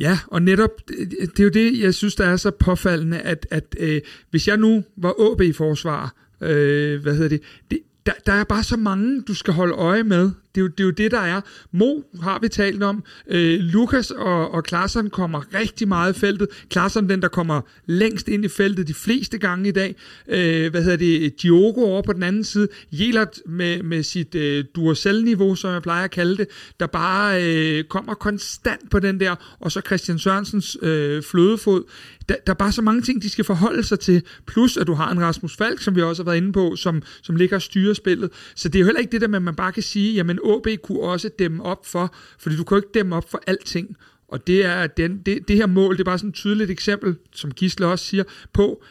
[0.00, 3.76] Ja, og netop, det er jo det, jeg synes, der er så påfaldende, at, at
[3.80, 8.44] øh, hvis jeg nu var ab forsvar øh, hvad hedder det, det der, der er
[8.44, 10.30] bare så mange, du skal holde øje med.
[10.56, 11.40] Det er, jo, det er jo det, der er.
[11.72, 13.04] Mo har vi talt om.
[13.30, 16.48] Øh, Lukas og, og Klaassen kommer rigtig meget i feltet.
[16.70, 19.94] Klaassen den, der kommer længst ind i feltet de fleste gange i dag.
[20.28, 21.42] Øh, hvad hedder det?
[21.42, 22.68] Diogo over på den anden side.
[22.92, 26.46] Jelert med, med sit øh, Duracell-niveau, som jeg plejer at kalde det,
[26.80, 29.56] der bare øh, kommer konstant på den der.
[29.60, 31.82] Og så Christian Sørensens øh, flødefod.
[32.28, 34.22] Der, der er bare så mange ting, de skal forholde sig til.
[34.46, 37.02] Plus, at du har en Rasmus Falk, som vi også har været inde på, som,
[37.22, 38.30] som ligger og styrer spillet.
[38.54, 40.38] Så det er jo heller ikke det der med, at man bare kan sige, jamen
[40.46, 43.96] OB kunne også dæmme op for, fordi du kan ikke dæmme op for alting.
[44.28, 47.16] Og det er den, det, det her mål, det er bare sådan et tydeligt eksempel,
[47.32, 48.82] som Gisle også siger, på,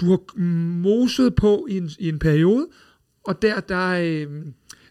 [0.00, 0.38] du har
[0.82, 2.66] moset på i en, i en periode,
[3.24, 4.26] og der, der, øh,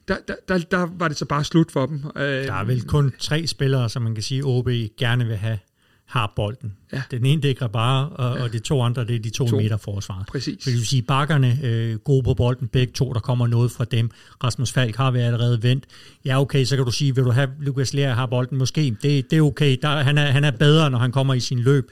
[0.08, 2.04] der, der, der, der var det så bare slut for dem.
[2.16, 5.60] Øh, der er vel kun tre spillere, som man kan sige, OB gerne vil have
[6.08, 6.74] har bolden.
[6.94, 7.02] Ja.
[7.12, 8.44] Den ene det er Grabar, og, ja.
[8.44, 9.58] og de to andre det er de to, to.
[9.58, 10.26] meter forsvar.
[10.28, 10.64] Præcis.
[10.64, 14.12] Det vil sige, bakkerne øh, gode på bolden, begge to, der kommer noget fra dem.
[14.44, 15.86] Rasmus Falk har vi allerede vendt.
[16.26, 18.58] Ja, okay, så kan du sige, vil du have Lukas Lea har bolden?
[18.58, 19.78] Måske, det, det er okay.
[19.82, 21.92] Der, han, er, han er bedre, når han kommer i sin løb.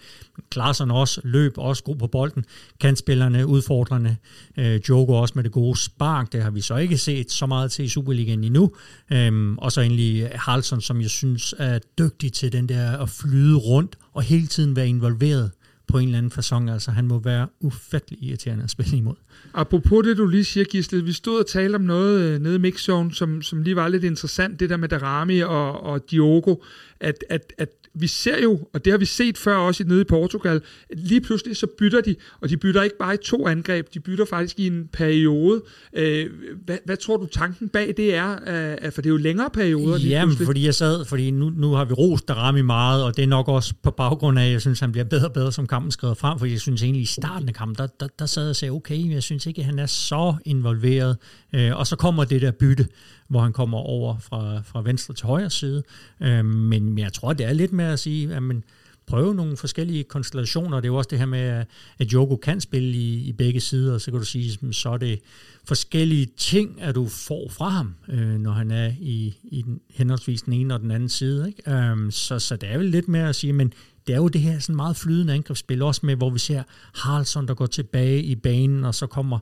[0.50, 2.45] Klarsson også, løb også god på bolden.
[2.80, 4.15] Kantspillerne udfordrende.
[4.58, 7.71] Øh, Jogo også med det gode spark, det har vi så ikke set så meget
[7.71, 8.71] til i Superligaen endnu.
[9.12, 13.58] Øhm, og så endelig Haraldsson, som jeg synes er dygtig til den der at flyde
[13.58, 15.52] rundt og hele tiden være involveret
[15.88, 16.71] på en eller anden façon.
[16.71, 19.15] Altså, han må være ufattelig irriterende at spille imod.
[19.54, 22.60] Apropos det, du lige siger, Gisle, vi stod og talte om noget øh, nede i
[22.60, 26.56] mixzone, som, som lige var lidt interessant, det der med Darami og, og Diogo,
[27.00, 30.03] at, at, at vi ser jo, og det har vi set før også nede i
[30.03, 33.93] Portugal, at lige pludselig så bytter de, og de bytter ikke bare i to angreb,
[33.93, 35.63] de bytter faktisk i en periode.
[35.93, 36.29] Øh,
[36.65, 38.31] hvad, hvad tror du tanken bag det er?
[38.31, 39.99] Øh, for det er jo længere perioder.
[39.99, 43.27] Ja, fordi jeg sad, fordi nu, nu har vi rost Darami meget, og det er
[43.27, 45.91] nok også på baggrund af, at jeg synes, han bliver bedre og bedre, som kampen
[45.91, 48.49] skrider frem, for jeg synes egentlig i starten af kampen, der, der, der sad jeg
[48.49, 51.17] og sagde, okay, men jeg synes ikke, at han er så involveret.
[51.53, 52.88] Øh, og så kommer det der bytte,
[53.27, 55.84] hvor han kommer over fra, fra venstre til højre side.
[56.23, 58.63] Øh, men jeg tror, det er lidt med at sige, at man
[59.08, 60.78] prøve nogle forskellige konstellationer.
[60.78, 61.65] Det er jo også det her med,
[62.00, 65.19] at Joko kan spille i, i begge sider, så kan du sige, så er det
[65.63, 70.41] forskellige ting, at du får fra ham, øh, når han er i, i den, henholdsvis
[70.41, 71.48] den ene og den anden side.
[71.48, 71.91] Ikke?
[71.91, 73.74] Um, så, så det er vel lidt med at sige, men
[74.07, 76.63] det er jo det her sådan meget flydende angrebsspil, også med, hvor vi ser
[76.93, 79.39] Haraldsson, der går tilbage i banen, og så kommer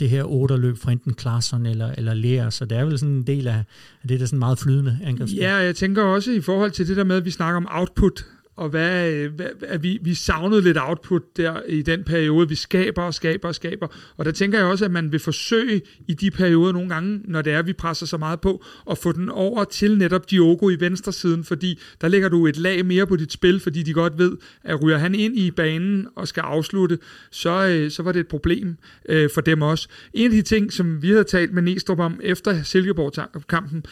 [0.00, 3.26] det her otterløb fra enten Klarsson eller, eller Lea, så det er vel sådan en
[3.26, 3.64] del af,
[4.02, 5.40] af det der sådan meget flydende angrebsspil.
[5.40, 8.24] Ja, jeg tænker også i forhold til det der med, at vi snakker om output,
[8.56, 12.48] og hvad, øh, hvad, vi, vi savnede lidt output der i den periode.
[12.48, 13.86] Vi skaber og skaber og skaber.
[14.16, 17.42] Og der tænker jeg også, at man vil forsøge i de perioder nogle gange, når
[17.42, 20.80] det er, vi presser så meget på, at få den over til netop Diogo i
[20.80, 24.18] venstre siden, fordi der lægger du et lag mere på dit spil, fordi de godt
[24.18, 26.98] ved, at ryger han ind i banen og skal afslutte,
[27.30, 28.76] så, øh, så var det et problem
[29.08, 29.88] øh, for dem også.
[30.14, 33.84] En af de ting, som vi havde talt med Næstrup om efter Silkeborg-kampen,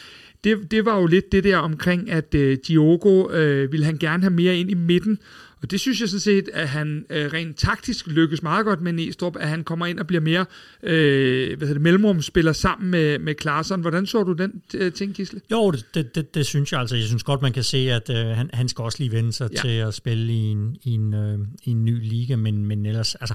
[0.44, 4.22] det, det var jo lidt det der omkring, at øh, Diogo øh, ville han gerne
[4.22, 5.18] have mere ind i midten,
[5.64, 8.92] og det synes jeg sådan set, at han øh, rent taktisk lykkes meget godt med
[8.92, 10.44] Næstrup, at han kommer ind og bliver mere
[10.82, 13.80] øh, hvad hedder det, mellemrumspiller sammen med, med Klaarsson.
[13.80, 15.40] Hvordan så du den øh, ting, Gisle?
[15.50, 16.96] Jo, det, det, det synes jeg altså.
[16.96, 19.50] Jeg synes godt, man kan se, at øh, han, han skal også lige vende sig
[19.52, 19.60] ja.
[19.60, 23.14] til at spille i en, i en, øh, i en ny liga, men, men ellers,
[23.14, 23.34] altså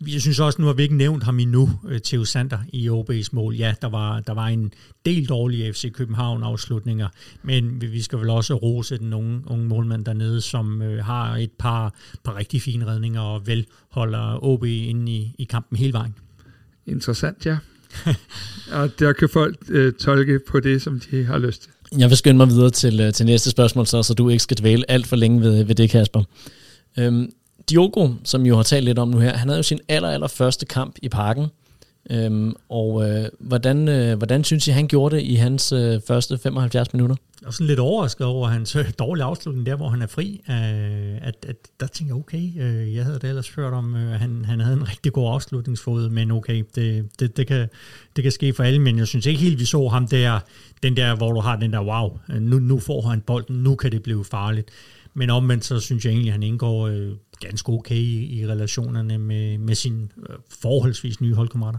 [0.00, 3.28] jeg synes også, nu har vi ikke nævnt ham endnu, øh, Theo Sander i OB's
[3.32, 3.54] mål.
[3.54, 4.72] Ja, der var, der var en
[5.06, 7.08] del dårlige FC København afslutninger,
[7.42, 11.52] men vi skal vel også rose den unge, unge målmand dernede, som øh, har et
[11.58, 16.14] par, par rigtig fine redninger og vel holder OB inde i, i kampen hele vejen.
[16.86, 17.56] Interessant, ja.
[18.78, 21.70] og der kan folk øh, tolke på det, som de har lyst til.
[21.98, 24.56] Jeg vil skynde mig videre til, øh, til næste spørgsmål, så, så du ikke skal
[24.56, 26.22] dvæle alt for længe ved, ved det, Kasper.
[26.98, 27.30] Øhm,
[27.70, 30.28] Diogo, som jo har talt lidt om nu her, han havde jo sin aller, aller
[30.28, 31.46] første kamp i parken.
[32.10, 36.38] Øhm, og øh, hvordan, øh, hvordan synes I, han gjorde det i hans øh, første
[36.38, 37.16] 75 minutter?
[37.40, 40.40] Jeg er sådan lidt overrasket over hans øh, dårlige afslutning der, hvor han er fri.
[40.48, 44.20] Øh, at, at der tænker jeg, okay, øh, jeg havde det ellers hørt om, øh,
[44.20, 47.68] han, han havde en rigtig god afslutningsfod, men okay, det, det, det, kan,
[48.16, 50.40] det kan ske for alle, men jeg synes ikke helt, vi så ham der,
[50.82, 53.74] den der, hvor du har den der, wow, øh, nu, nu får han bolden, nu
[53.74, 54.70] kan det blive farligt.
[55.14, 57.12] Men omvendt så synes jeg egentlig, at han indgår øh,
[57.48, 61.78] ganske okay i, i relationerne med, med sine øh, forholdsvis nye holdkammerater.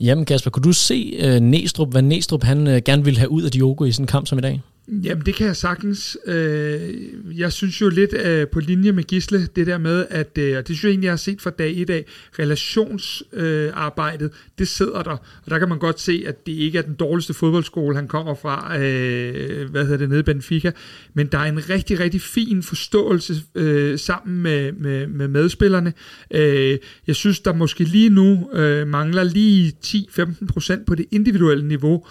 [0.00, 3.42] Jamen Kasper, kunne du se øh, Næstrup, hvad Næstrup han øh, gerne ville have ud
[3.42, 4.60] af Diogo i sådan en kamp som i dag?
[4.88, 6.18] Jamen, det kan jeg sagtens.
[6.26, 6.94] Øh,
[7.38, 10.68] jeg synes jo lidt øh, på linje med Gisle, det der med, at, øh, og
[10.68, 12.04] det synes jeg egentlig, jeg har set fra dag i dag,
[12.38, 15.10] relationsarbejdet, det sidder der.
[15.44, 18.34] Og der kan man godt se, at det ikke er den dårligste fodboldskole, han kommer
[18.34, 18.78] fra,
[19.66, 20.72] hvad hedder det, nede i Benfica.
[21.14, 23.34] Men der er en rigtig, rigtig fin forståelse
[23.98, 25.92] sammen med, med, med medspillerne.
[27.06, 28.50] jeg synes, der måske lige nu
[28.86, 32.06] mangler lige 10-15 procent på det individuelle niveau.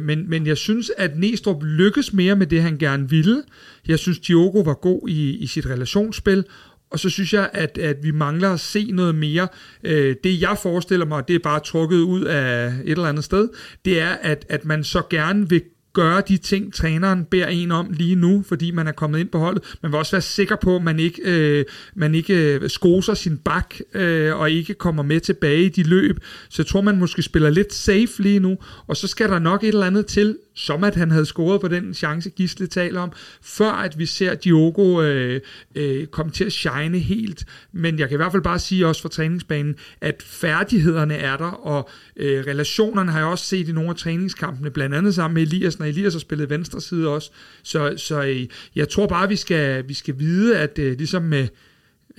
[0.00, 3.42] men, men jeg synes, at Næstrup lykkes mere med det, han gerne ville.
[3.88, 6.44] Jeg synes, Diogo var god i, i sit relationsspil,
[6.90, 9.48] og så synes jeg, at, at vi mangler at se noget mere.
[9.84, 13.48] Øh, det jeg forestiller mig, det er bare trukket ud af et eller andet sted,
[13.84, 17.90] det er, at, at man så gerne vil gøre de ting, træneren beder en om
[17.90, 19.76] lige nu, fordi man er kommet ind på holdet.
[19.82, 23.38] Man vil også være sikker på, at man ikke, øh, man ikke øh, skoser sin
[23.38, 26.16] bak øh, og ikke kommer med tilbage i de løb.
[26.48, 29.64] Så jeg tror, man måske spiller lidt safe lige nu, og så skal der nok
[29.64, 33.12] et eller andet til, som at han havde scoret på den chance, Gisle taler om,
[33.42, 35.40] før at vi ser Diogo øh,
[35.74, 37.44] øh, komme til at shine helt.
[37.72, 41.50] Men jeg kan i hvert fald bare sige også fra træningsbanen, at færdighederne er der,
[41.50, 45.42] og øh, relationerne har jeg også set i nogle af træningskampene, blandt andet sammen med
[45.42, 47.30] Elias, når Elias har spillet venstre side også.
[47.62, 51.48] Så, så øh, jeg tror bare, vi skal, vi skal vide, at øh, ligesom med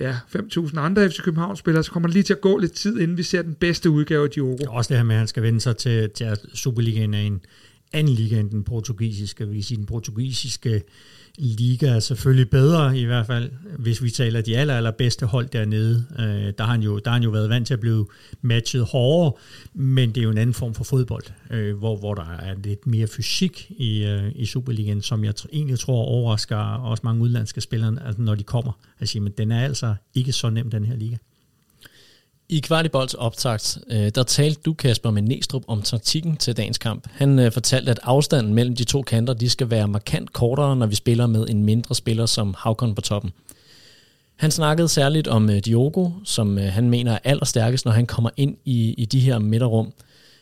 [0.00, 3.16] ja, 5.000 andre FC København-spillere, så kommer det lige til at gå lidt tid, inden
[3.16, 4.64] vi ser den bedste udgave af Diogo.
[4.68, 7.40] Også det her med, at han skal vende sig til, til at Superligaen er en
[7.92, 9.48] anden liga end den portugisiske.
[9.48, 10.82] Vi sige, den portugisiske
[11.38, 16.06] liga er selvfølgelig bedre, i hvert fald hvis vi taler de aller, allerbedste hold dernede.
[16.18, 18.06] Øh, der, har han jo, der har han jo været vant til at blive
[18.42, 19.32] matchet hårdere,
[19.74, 22.86] men det er jo en anden form for fodbold, øh, hvor, hvor der er lidt
[22.86, 27.96] mere fysik i, øh, i Superligaen, som jeg egentlig tror overrasker også mange udlandske spillere,
[28.06, 28.72] altså når de kommer.
[29.00, 31.16] Altså, men den er altså ikke så nem, den her liga.
[32.50, 37.08] I Kvartibolds optakt, øh, der talte du, Kasper, med Næstrup om taktikken til dagens kamp.
[37.12, 40.86] Han øh, fortalte, at afstanden mellem de to kanter, de skal være markant kortere, når
[40.86, 43.30] vi spiller med en mindre spiller som Havkon på toppen.
[44.36, 48.56] Han snakkede særligt om øh, Diogo, som han mener er allerstærkest, når han kommer ind
[48.64, 49.92] i, i de her midterrum.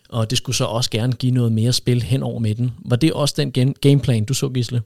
[0.09, 2.73] Og det skulle så også gerne give noget mere spil hen over midten.
[2.85, 4.83] Var det også den gameplan, du så, Gisle?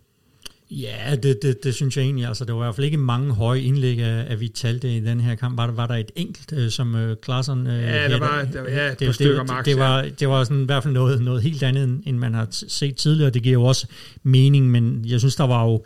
[0.70, 2.26] Ja, det, det, det synes jeg egentlig.
[2.26, 5.20] Altså, der var i hvert fald ikke mange høje indlæg, at vi talte i den
[5.20, 5.56] her kamp.
[5.56, 7.66] Var der, var der et enkelt, øh, som Klaassen...
[7.66, 10.28] Uh, ja, der var, der, ja, et det, par stykker det, max, det, var, det
[10.28, 13.30] var sådan, i hvert fald noget, noget helt andet, end man har set tidligere.
[13.30, 13.86] Det giver jo også
[14.22, 15.84] mening, men jeg synes, der var jo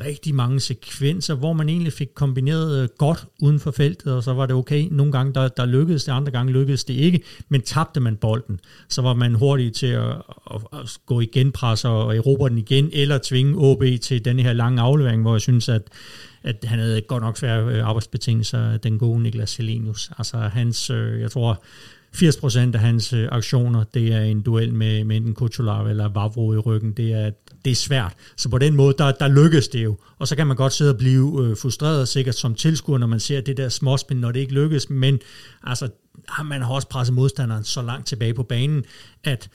[0.00, 4.32] rigtig mange sekvenser, hvor man egentlig fik kombineret øh, godt uden for feltet, og så
[4.32, 4.88] var det okay.
[4.90, 8.60] Nogle gange, der, der lykkedes det, andre gange lykkedes det ikke, men tabte man bolden,
[8.88, 10.16] så var man hurtig til at,
[10.54, 14.52] at, at gå i genpres og erobre den igen, eller tvinge OB til den her
[14.52, 15.82] lange aflevering, hvor jeg synes, at
[16.42, 20.10] at han havde godt nok svære øh, arbejdsbetingelser, den gode Niklas Helenius.
[20.18, 21.62] Altså hans, øh, jeg tror,
[22.16, 26.58] 80% af hans aktioner, det er en duel med, med enten Kuchulav eller Vavro i
[26.58, 26.92] ryggen.
[26.92, 27.30] Det er,
[27.64, 28.14] det er svært.
[28.36, 29.96] Så på den måde, der, der lykkes det jo.
[30.18, 33.20] Og så kan man godt sidde og blive øh, frustreret sikkert som tilskuer, når man
[33.20, 34.90] ser det der småspil, når det ikke lykkes.
[34.90, 35.18] Men
[35.62, 35.88] altså,
[36.44, 38.84] man har også presset modstanderen så langt tilbage på banen,
[39.24, 39.48] at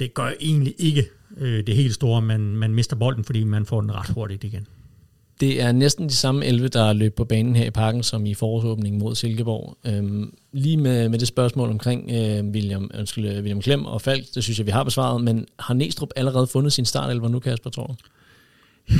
[0.00, 2.22] det gør egentlig ikke øh, det helt store.
[2.22, 4.66] Man, man mister bolden, fordi man får den ret hurtigt igen.
[5.40, 8.34] Det er næsten de samme 11, der løb på banen her i parken, som i
[8.34, 9.78] forårsåbningen mod Silkeborg.
[9.86, 14.24] Øhm, lige med, med det spørgsmål omkring øh, William, ønskelig, øh, William Klem og Falk,
[14.34, 17.70] det synes jeg, vi har besvaret, men har Næstrup allerede fundet sin startelver nu, Kasper,
[17.70, 17.94] tror du?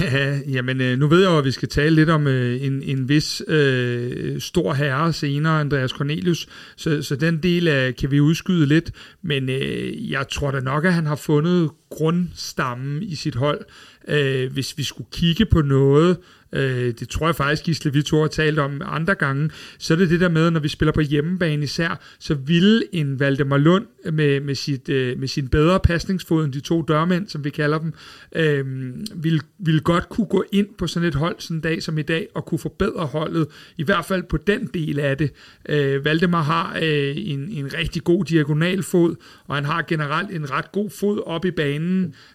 [0.01, 2.83] Ja, jamen øh, nu ved jeg jo, at vi skal tale lidt om øh, en,
[2.83, 8.20] en vis øh, stor herre senere, Andreas Cornelius, så, så den del af, kan vi
[8.20, 8.90] udskyde lidt,
[9.22, 13.64] men øh, jeg tror da nok, at han har fundet grundstammen i sit hold.
[14.09, 16.16] Øh, hvis vi skulle kigge på noget,
[16.53, 19.98] øh, det tror jeg faktisk, Gisle, vi to har talt om andre gange, så er
[19.98, 23.87] det det der med, når vi spiller på hjemmebane især, så ville en Valdemar Lund
[24.12, 27.79] med, med, sit, øh, med sin bedre pasningsfod end de to dørmænd, som vi kalder
[27.79, 27.92] dem,
[28.37, 28.66] øh,
[29.14, 32.03] ville, ville godt kunne gå ind på sådan et hold sådan en dag som i
[32.03, 33.46] dag, og kunne forbedre holdet,
[33.77, 35.31] i hvert fald på den del af det.
[35.68, 39.14] Øh, Valdemar har øh, en, en rigtig god diagonalfod,
[39.46, 41.77] og han har generelt en ret god fod op i banen,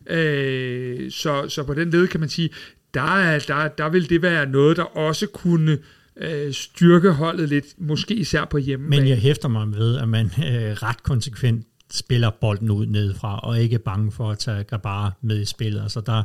[0.07, 2.49] øh, så, så på den led kan man sige,
[2.93, 5.77] der, der, der vil det være noget, der også kunne
[6.17, 8.89] øh, styrke holdet lidt, måske især på hjemme.
[8.89, 13.59] Men jeg hæfter mig ved, at man øh, ret konsekvent spiller bolden ud nedefra, og
[13.59, 15.81] ikke er bange for at tage Grabara med i spillet.
[15.81, 16.23] Altså der,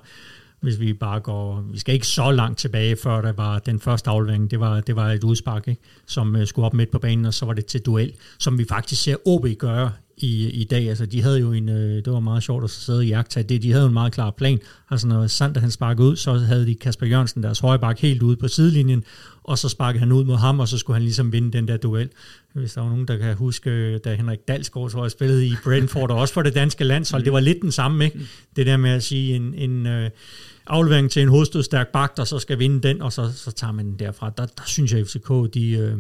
[0.61, 4.11] hvis vi bare går, vi skal ikke så langt tilbage, før der var den første
[4.11, 5.83] aflevering, det var, det var et udspark, ikke?
[6.07, 8.65] som uh, skulle op midt på banen, og så var det til duel, som vi
[8.69, 10.89] faktisk ser OB gøre i, i dag.
[10.89, 13.63] Altså, de havde jo en, øh, det var meget sjovt at sidde i jagt det.
[13.63, 14.59] De havde jo en meget klar plan.
[14.91, 18.37] Altså, når Sander han sparkede ud, så havde de Kasper Jørgensen, deres højbak, helt ude
[18.37, 19.05] på sidelinjen,
[19.45, 21.77] og så sparkede han ud mod ham, og så skulle han ligesom vinde den der
[21.77, 22.09] duel.
[22.53, 26.11] Hvis der var nogen, der kan huske, da Henrik Dalsgaard tror jeg spillede i Brentford,
[26.11, 28.21] og også for det danske landshold, det var lidt den samme, ikke?
[28.57, 30.11] Det der med at sige en, en øh,
[30.67, 33.87] aflevering til en hovedstødstærk bak, der så skal vinde den, og så, så tager man
[33.87, 34.31] den derfra.
[34.31, 35.71] Der, der synes jeg, at FCK, de...
[35.71, 35.99] Øh,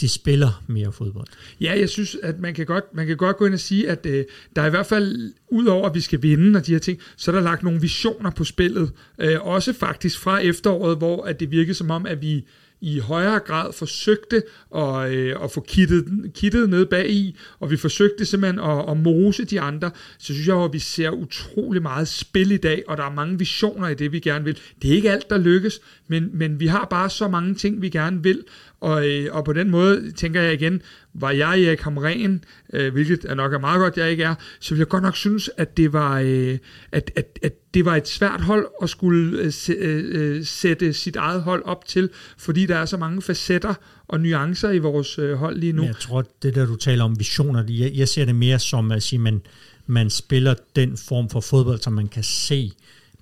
[0.00, 1.26] de spiller mere fodbold.
[1.60, 4.06] Ja, jeg synes, at man kan godt, man kan godt gå ind og sige, at
[4.06, 4.24] øh,
[4.56, 7.30] der er i hvert fald, udover at vi skal vinde og de her ting, så
[7.30, 8.92] er der lagt nogle visioner på spillet.
[9.18, 12.46] Øh, også faktisk fra efteråret, hvor at det virkede som om, at vi
[12.80, 14.42] i højere grad forsøgte
[14.76, 18.96] at, øh, at få kittet, kittet ned bag i, og vi forsøgte simpelthen at, at
[18.96, 22.96] mose de andre, så synes jeg at vi ser utrolig meget spil i dag, og
[22.96, 24.58] der er mange visioner i det, vi gerne vil.
[24.82, 27.88] Det er ikke alt, der lykkes, men, men vi har bare så mange ting, vi
[27.88, 28.44] gerne vil,
[28.80, 30.82] og, øh, og på den måde tænker jeg igen,
[31.14, 34.74] var jeg Erik Hamren, øh, hvilket er nok er meget godt, jeg ikke er, så
[34.74, 36.58] vil jeg godt nok synes, at det var, øh,
[36.92, 41.16] at, at, at det var et svært hold at skulle øh, øh, øh, sætte sit
[41.16, 43.74] eget hold op til, fordi der er så mange facetter
[44.08, 45.82] og nuancer i vores øh, hold lige nu.
[45.82, 49.02] Jeg tror, det der du taler om visioner, jeg, jeg ser det mere som at
[49.02, 49.40] sige, man,
[49.86, 52.72] man spiller den form for fodbold, som man kan se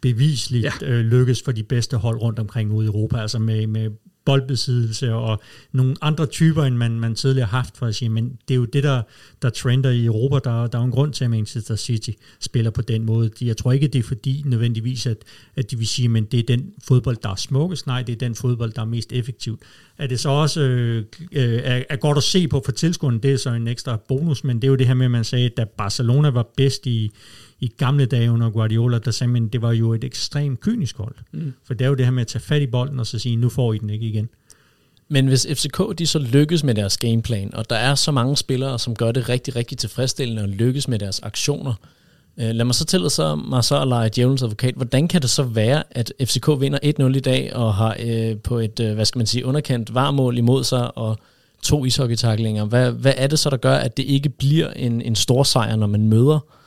[0.01, 0.87] bevisligt ja.
[0.87, 3.91] øh, lykkes for de bedste hold rundt omkring ude i Europa, altså med, med
[4.29, 5.41] boldbesiddelse og
[5.73, 8.59] nogle andre typer, end man, man tidligere har haft, for at sige, men det er
[8.59, 9.03] jo det, der,
[9.43, 10.51] der trender i Europa.
[10.51, 12.11] Der, der er jo en grund til, at Manchester City
[12.41, 13.31] spiller på den måde.
[13.41, 15.17] Jeg tror ikke, det er fordi nødvendigvis, at,
[15.57, 17.87] at de vil sige, men det er den fodbold, der er smukkest.
[17.87, 19.61] Nej, det er den fodbold, der er mest effektiv.
[19.99, 23.33] Er det så også øh, øh er, er godt at se på for tilskuerne, det
[23.33, 25.47] er så en ekstra bonus, men det er jo det her med, at man sagde,
[25.47, 27.13] at da Barcelona var bedst i,
[27.61, 31.15] i gamle dage under Guardiola, der sagde man, det var jo et ekstremt kynisk hold.
[31.33, 31.53] Mm.
[31.67, 33.37] For det er jo det her med at tage fat i bolden og så sige,
[33.37, 34.29] nu får I den ikke igen.
[35.09, 38.79] Men hvis FCK de så lykkes med deres gameplan, og der er så mange spillere,
[38.79, 41.75] som gør det rigtig, rigtig tilfredsstillende og lykkes med deres aktioner,
[42.37, 44.75] øh, lad mig så tillade så, mig så at lege djævelens advokat.
[44.75, 48.59] Hvordan kan det så være, at FCK vinder 1-0 i dag og har øh, på
[48.59, 51.19] et, øh, hvad skal man sige, underkendt varmål imod sig og
[51.63, 52.65] to ishockeytaklinger?
[52.65, 55.77] Hvad, hvad er det så, der gør, at det ikke bliver en, en stor sejr,
[55.77, 56.58] når man møder øh,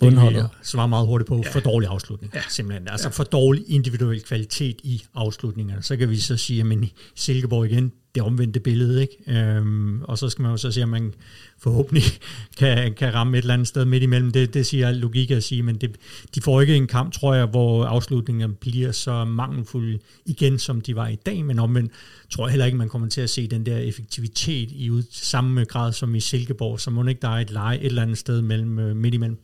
[0.00, 0.42] bundholdet.
[0.42, 1.50] Det svarer meget hurtigt på ja.
[1.50, 2.32] for dårlig afslutning.
[2.34, 2.40] Ja.
[2.48, 2.88] Simpelthen.
[2.88, 3.10] Altså ja.
[3.10, 5.82] for dårlig individuel kvalitet i afslutningerne.
[5.82, 9.02] Så kan vi så sige, at i Silkeborg igen, det omvendte billede.
[9.02, 9.40] Ikke?
[9.40, 11.14] Øhm, og så skal man jo så se, at man
[11.64, 12.02] forhåbentlig
[12.58, 14.32] kan, kan ramme et eller andet sted midt imellem.
[14.32, 15.96] Det, det siger logik at sige, men det,
[16.34, 20.96] de får ikke en kamp, tror jeg, hvor afslutningen bliver så mangelfuld igen, som de
[20.96, 21.44] var i dag.
[21.44, 21.92] Men omvendt
[22.30, 25.64] tror jeg heller ikke, man kommer til at se den der effektivitet i ud, samme
[25.64, 26.80] grad som i Silkeborg.
[26.80, 29.38] Så må ikke der er et leje et eller andet sted mellem, øh, midt imellem.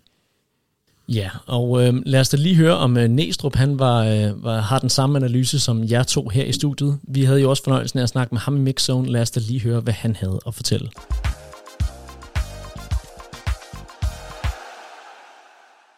[1.09, 4.61] Ja, og øh, lad os da lige høre, om øh, Næstrup han var, øh, var,
[4.61, 6.99] har den samme analyse som jer to her i studiet.
[7.03, 9.09] Vi havde jo også fornøjelsen af at snakke med ham i Mixzone.
[9.09, 10.89] Lad os da lige høre, hvad han havde at fortælle.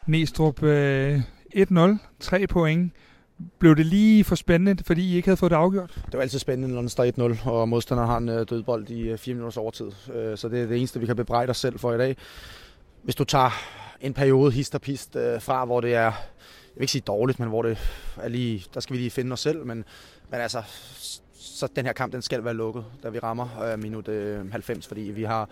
[0.07, 1.21] Næstrup øh,
[1.57, 2.93] 1-0, 3 point.
[3.59, 5.95] Blev det lige for spændende, fordi I ikke havde fået det afgjort?
[6.07, 9.01] Det var altid spændende, når den står 1-0, og modstanderen har en øh, dødbold i
[9.01, 9.91] øh, 4 minutters overtid.
[10.15, 12.17] Øh, så det er det eneste, vi kan bebrejde os selv for i dag.
[13.03, 13.51] Hvis du tager
[14.01, 16.15] en periode hist og pist fra, hvor det er, jeg
[16.75, 17.79] vil ikke sige dårligt, men hvor det
[18.17, 19.85] er lige, der skal vi lige finde os selv, men,
[20.31, 20.62] men altså,
[21.35, 24.09] så den her kamp, den skal være lukket, da vi rammer minut
[24.53, 25.49] 90, fordi vi har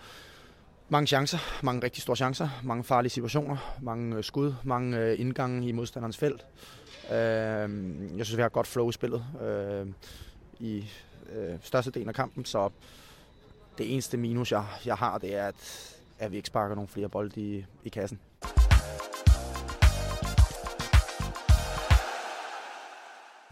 [0.91, 5.67] mange chancer, mange rigtig store chancer, mange farlige situationer, mange øh, skud, mange øh, indgange
[5.67, 6.45] i modstanderens felt.
[7.11, 9.93] Øhm, jeg synes, vi har godt flow i spillet øhm,
[10.59, 10.85] i
[11.33, 12.69] øh, størstedelen af kampen, så
[13.77, 15.55] det eneste minus, jeg, jeg har, det er, at,
[16.19, 18.19] at vi ikke sparker nogle flere bolde i, i kassen.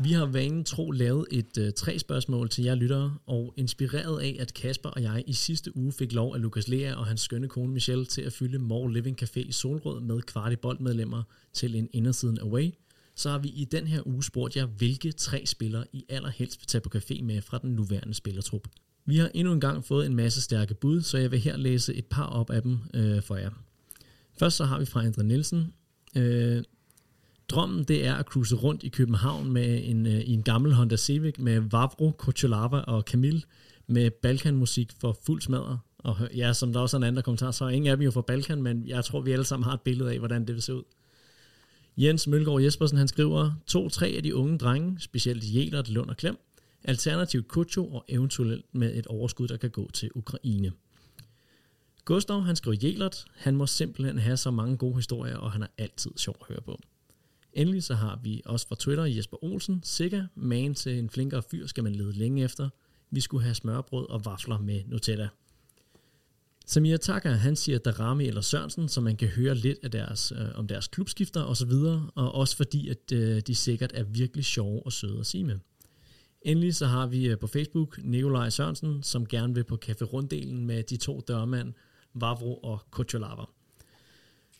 [0.03, 4.21] Vi har vanen tro lavet et øh, uh, tre spørgsmål til jer lyttere, og inspireret
[4.21, 7.21] af, at Kasper og jeg i sidste uge fik lov af Lukas Lea og hans
[7.21, 11.89] skønne kone Michelle til at fylde More Living Café i Solrød med kvartiboldmedlemmer til en
[11.93, 12.71] indersiden away,
[13.15, 16.67] så har vi i den her uge spurgt jer, hvilke tre spillere I allerhelst vil
[16.67, 18.67] tage på café med fra den nuværende spillertrup.
[19.05, 21.93] Vi har endnu en gang fået en masse stærke bud, så jeg vil her læse
[21.93, 23.51] et par op af dem øh, for jer.
[24.39, 25.73] Først så har vi fra Andre Nielsen.
[26.15, 26.63] Øh,
[27.49, 30.97] drømmen det er at cruise rundt i København med en, øh, i en gammel Honda
[30.97, 33.41] Civic med Vavro, Kocholava og Camille
[33.87, 35.79] med Balkanmusik for fuld smadre.
[35.97, 38.11] Og ja, som der også er en anden kommentar, så er ingen af dem jo
[38.11, 40.61] fra Balkan, men jeg tror, vi alle sammen har et billede af, hvordan det vil
[40.61, 40.83] se ud.
[41.97, 46.37] Jens Mølgaard Jespersen, han skriver, to-tre af de unge drenge, specielt Jelert, Lund og Klem,
[46.83, 50.71] alternativt Kucho og eventuelt med et overskud, der kan gå til Ukraine.
[52.05, 55.67] Gustav, han skriver Jelert, han må simpelthen have så mange gode historier, og han er
[55.77, 56.79] altid sjov at høre på.
[57.59, 61.67] Endelig så har vi også fra Twitter Jesper Olsen, sikker man til en flinkere fyr
[61.67, 62.69] skal man lede længe efter.
[63.11, 65.29] Vi skulle have smørbrød og vafler med Nutella.
[66.65, 70.47] Samir Takker, han siger Darami eller Sørensen, så man kan høre lidt af deres, øh,
[70.55, 74.45] om deres klubskifter og så videre, og også fordi, at øh, de sikkert er virkelig
[74.45, 75.59] sjove og søde at sige med.
[76.41, 80.65] Endelig så har vi øh, på Facebook Nikolaj Sørensen, som gerne vil på Café Runddelen
[80.65, 81.73] med de to dørmænd,
[82.13, 83.43] Vavro og Kocholava.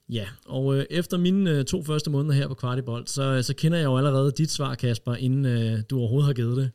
[0.09, 3.53] Ja, og øh, efter mine øh, to første måneder her på Kvartibold, så, øh, så
[3.53, 6.71] kender jeg jo allerede dit svar, Kasper, inden øh, du overhovedet har givet det.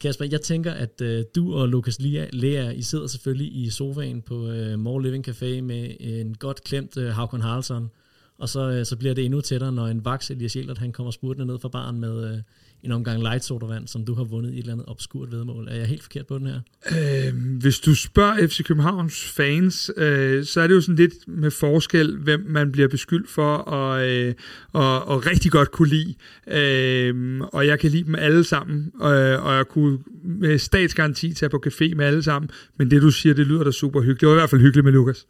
[0.00, 2.00] Kasper, jeg tænker, at øh, du og Lukas
[2.32, 6.96] Lea, I sidder selvfølgelig i sofaen på øh, More Living Café med en godt klemt
[6.96, 7.90] øh, Havkon Haraldsson,
[8.38, 11.10] og så, øh, så bliver det endnu tættere, når en vaks Elias Jelert, han kommer
[11.10, 12.38] spurtende ned fra baren med øh,
[12.84, 15.68] en omgang light sodavand, som du har vundet i et eller andet obskurt vedmål.
[15.68, 16.60] Er jeg helt forkert på den her?
[16.92, 21.50] Øh, hvis du spørger FC Københavns fans, øh, så er det jo sådan lidt med
[21.50, 24.34] forskel, hvem man bliver beskyldt for at, øh,
[24.72, 26.14] og, og rigtig godt kunne lide.
[26.46, 31.50] Øh, og jeg kan lide dem alle sammen, øh, og jeg kunne med statsgaranti tage
[31.50, 32.50] på café med alle sammen.
[32.76, 34.20] Men det du siger, det lyder da super hyggeligt.
[34.20, 35.26] Det var i hvert fald hyggeligt med Lukas.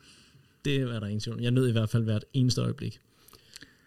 [0.64, 1.40] Det er der ingen tvivl.
[1.40, 3.00] Jeg nød i hvert fald hvert eneste øjeblik.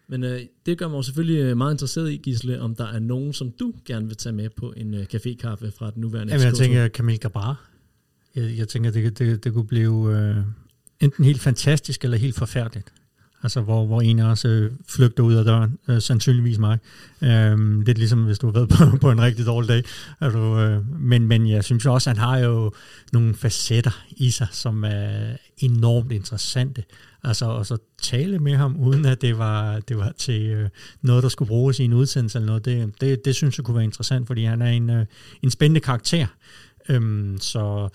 [0.08, 3.32] Men øh, det gør mig selvfølgelig øh, meget interesseret i, Gisle, om der er nogen,
[3.32, 6.54] som du gerne vil tage med på en øh, café-kaffe fra den nuværende Jamen, jeg
[6.54, 7.68] tænker Camille Gabar.
[8.34, 10.36] Jeg, jeg tænker, det, det, det kunne blive øh,
[11.00, 12.92] enten helt fantastisk eller helt forfærdeligt.
[13.42, 16.78] Altså, hvor, hvor en af os øh, flygter ud af døren, øh, sandsynligvis mig.
[17.22, 19.82] Øh, det er ligesom, hvis du har været på, på en rigtig dårlig dag.
[20.20, 22.72] Altså, øh, men, men jeg synes også, at han har jo
[23.12, 26.84] nogle facetter i sig, som er enormt interessante.
[27.24, 30.68] Altså, og så tale med ham, uden at det var, det var til øh,
[31.02, 33.74] noget, der skulle bruges i en udsendelse eller noget, det, det, det synes jeg kunne
[33.74, 35.06] være interessant, fordi han er en, øh,
[35.42, 36.26] en spændende karakter.
[36.88, 37.88] Øhm, så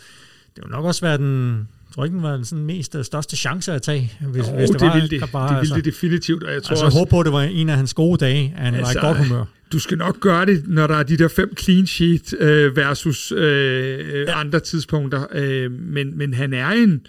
[0.56, 3.38] det vil nok også være den, jeg tror ikke, den var sådan mest øh, største
[3.38, 4.94] chance at tage, hvis, oh, hvis det, det var.
[4.96, 6.98] Ville det, bare, det ville altså, det definitivt, og jeg tror altså, også...
[6.98, 9.14] håber på, at det var en af hans gode dage, at han altså, var i
[9.14, 9.46] godt humør.
[9.72, 13.32] Du skal nok gøre det, når der er de der fem clean sheet øh, versus
[13.32, 14.40] øh, ja.
[14.40, 17.02] andre tidspunkter, øh, men, men han er en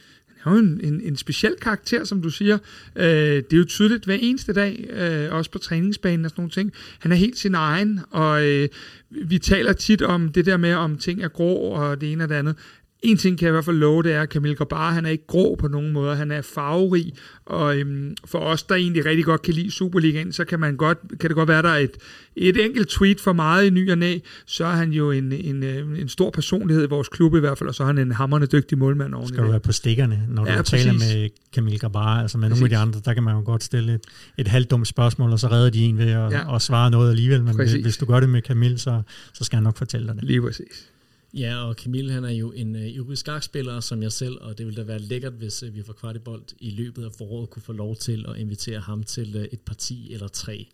[0.44, 2.58] han jo en, en, en speciel karakter, som du siger.
[2.96, 6.50] Øh, det er jo tydeligt hver eneste dag, øh, også på træningsbanen og sådan nogle
[6.50, 6.72] ting.
[6.98, 8.68] Han er helt sin egen, og øh,
[9.10, 12.28] vi taler tit om det der med, om ting er grå og det ene og
[12.28, 12.56] det andet.
[13.04, 15.10] En ting kan jeg i hvert fald love, det er, at Camille Grabar, han er
[15.10, 16.16] ikke grå på nogen måde.
[16.16, 17.12] Han er farverig,
[17.46, 20.98] og øhm, for os, der egentlig rigtig godt kan lide Superligaen, så kan, man godt,
[21.20, 21.96] kan det godt være, der er et,
[22.36, 25.62] et enkelt tweet for meget i ny og næ, så er han jo en, en,
[25.62, 28.12] øh, en stor personlighed i vores klub i hvert fald, og så er han en
[28.12, 29.28] hammerne dygtig målmand oveni.
[29.28, 30.84] Skal du være på stikkerne, når ja, du præcis.
[30.84, 32.60] taler med Camille Grabar, altså med præcis.
[32.60, 34.00] nogle af de andre, der kan man jo godt stille et,
[34.38, 36.54] et halvt dumt spørgsmål, og så redder de en ved at, ja.
[36.54, 37.82] at svare noget alligevel, men præcis.
[37.82, 39.02] hvis du gør det med Camille, så,
[39.32, 40.24] så skal han nok fortælle dig det.
[40.24, 40.93] Lige præcis.
[41.36, 44.66] Ja, og Camille han er jo en uh, ivrig skakspiller som jeg selv, og det
[44.66, 47.72] ville da være lækkert, hvis uh, vi fra Kvartibold i løbet af foråret kunne få
[47.72, 50.68] lov til at invitere ham til uh, et parti eller tre.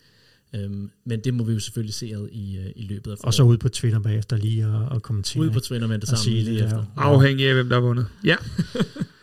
[0.64, 3.26] Um, men det må vi jo selvfølgelig se ad i, uh, i løbet af foråret.
[3.26, 5.42] Og så ud på Twitter bagefter lige og, og kommentere.
[5.42, 6.84] Ud på Twitter med det samme lige det, efter.
[6.96, 8.06] Afhængig af, hvem der har vundet.
[8.24, 8.36] Ja.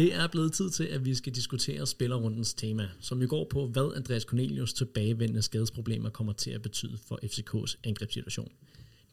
[0.00, 3.66] Det er blevet tid til, at vi skal diskutere spillerrundens tema, som vi går på,
[3.66, 8.52] hvad Andreas Cornelius tilbagevendende skadesproblemer kommer til at betyde for FCK's angrebssituation.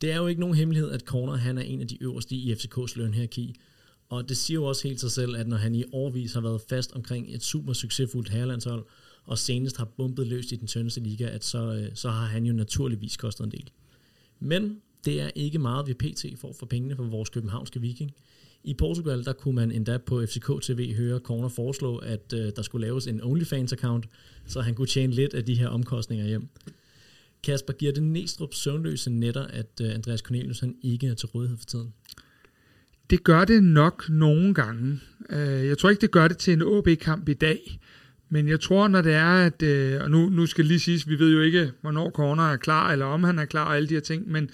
[0.02, 2.54] Det er jo ikke nogen hemmelighed, at Corner han er en af de øverste i
[2.54, 3.56] FCK's lønhierarki,
[4.10, 6.62] og det siger jo også helt sig selv, at når han i årvis har været
[6.70, 8.86] fast omkring et super succesfuldt herrelandshold,
[9.24, 12.46] og senest har bumpet løst i den tyndeste liga, at så, øh, så har han
[12.46, 13.70] jo naturligvis kostet en del.
[14.40, 16.26] Men det er ikke meget, vi pt.
[16.38, 18.12] får for pengene for vores københavnske viking–
[18.68, 22.62] i Portugal, der kunne man endda på FCK TV høre Corner foreslå, at øh, der
[22.62, 24.02] skulle laves en OnlyFans-account,
[24.46, 26.48] så han kunne tjene lidt af de her omkostninger hjem.
[27.44, 31.58] Kasper, giver det Næstrup søvnløse netter, at øh, Andreas Cornelius han ikke er til rådighed
[31.58, 31.94] for tiden?
[33.10, 35.00] Det gør det nok nogle gange.
[35.30, 37.80] Øh, jeg tror ikke, det gør det til en OB-kamp i dag.
[38.30, 41.20] Men jeg tror, når det er, at, øh, og nu, nu skal lige siges, vi
[41.20, 43.94] ved jo ikke, hvornår Corner er klar, eller om han er klar, og alle de
[43.94, 44.50] her ting, men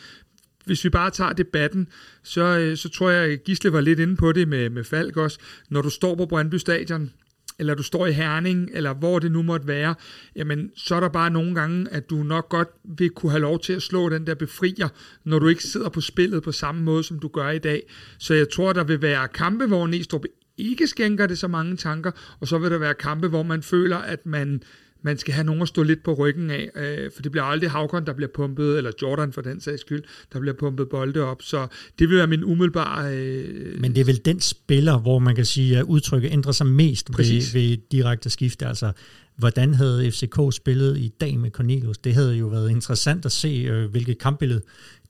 [0.65, 1.87] hvis vi bare tager debatten,
[2.23, 5.39] så, øh, så tror jeg, Gisle var lidt inde på det med, med Falk også.
[5.69, 7.11] Når du står på Brøndby Stadion,
[7.59, 9.95] eller du står i Herning, eller hvor det nu måtte være,
[10.35, 13.59] jamen så er der bare nogle gange, at du nok godt vil kunne have lov
[13.59, 14.89] til at slå den der befrier,
[15.23, 17.83] når du ikke sidder på spillet på samme måde, som du gør i dag.
[18.17, 20.25] Så jeg tror, der vil være kampe, hvor Næstrup
[20.57, 23.97] ikke skænker det så mange tanker, og så vil der være kampe, hvor man føler,
[23.97, 24.63] at man
[25.03, 27.71] man skal have nogen at stå lidt på ryggen af, øh, for det bliver aldrig
[27.71, 31.41] Havkon, der bliver pumpet, eller Jordan for den sags skyld, der bliver pumpet bolde op,
[31.41, 31.67] så
[31.99, 33.15] det vil være min umiddelbare...
[33.15, 36.67] Øh, Men det er vel den spiller, hvor man kan sige, at udtrykket ændrer sig
[36.67, 38.91] mest ved, ved direkte skifte, altså
[39.37, 41.97] hvordan havde FCK spillet i dag med Cornelius?
[41.97, 44.61] Det havde jo været interessant at se, øh, hvilket kampbillede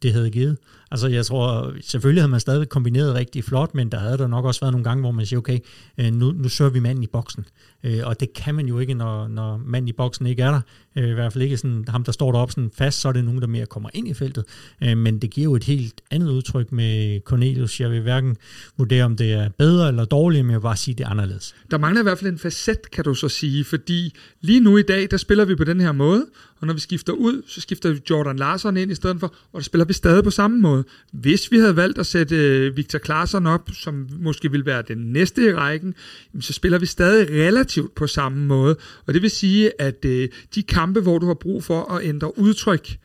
[0.01, 0.57] det havde givet.
[0.93, 4.45] Altså jeg tror, selvfølgelig havde man stadig kombineret rigtig flot, men der havde der nok
[4.45, 5.59] også været nogle gange, hvor man siger, okay,
[5.97, 7.45] øh, nu, nu søger vi manden i boksen.
[7.83, 10.61] Øh, og det kan man jo ikke, når, når manden i boksen ikke er der.
[10.95, 13.25] Øh, I hvert fald ikke sådan, ham, der står deroppe sådan fast, så er det
[13.25, 14.45] nogen, der mere kommer ind i feltet.
[14.81, 17.79] Men det giver jo et helt andet udtryk med Cornelius.
[17.79, 18.37] Jeg vil hverken
[18.77, 21.55] vurdere, om det er bedre eller dårligere, men jeg vil bare sige, det er anderledes.
[21.71, 24.81] Der mangler i hvert fald en facet, kan du så sige, fordi lige nu i
[24.81, 26.25] dag, der spiller vi på den her måde,
[26.59, 29.59] og når vi skifter ud, så skifter vi Jordan Larsen ind i stedet for, og
[29.59, 30.82] der spiller vi stadig på samme måde.
[31.11, 34.97] Hvis vi havde valgt at sætte øh, Victor Klaasen op, som måske ville være den
[34.97, 35.93] næste i rækken,
[36.39, 38.75] så spiller vi stadig relativt på samme måde.
[39.05, 42.37] Og det vil sige, at øh, de kampe, hvor du har brug for at ændre
[42.39, 42.97] udtryk,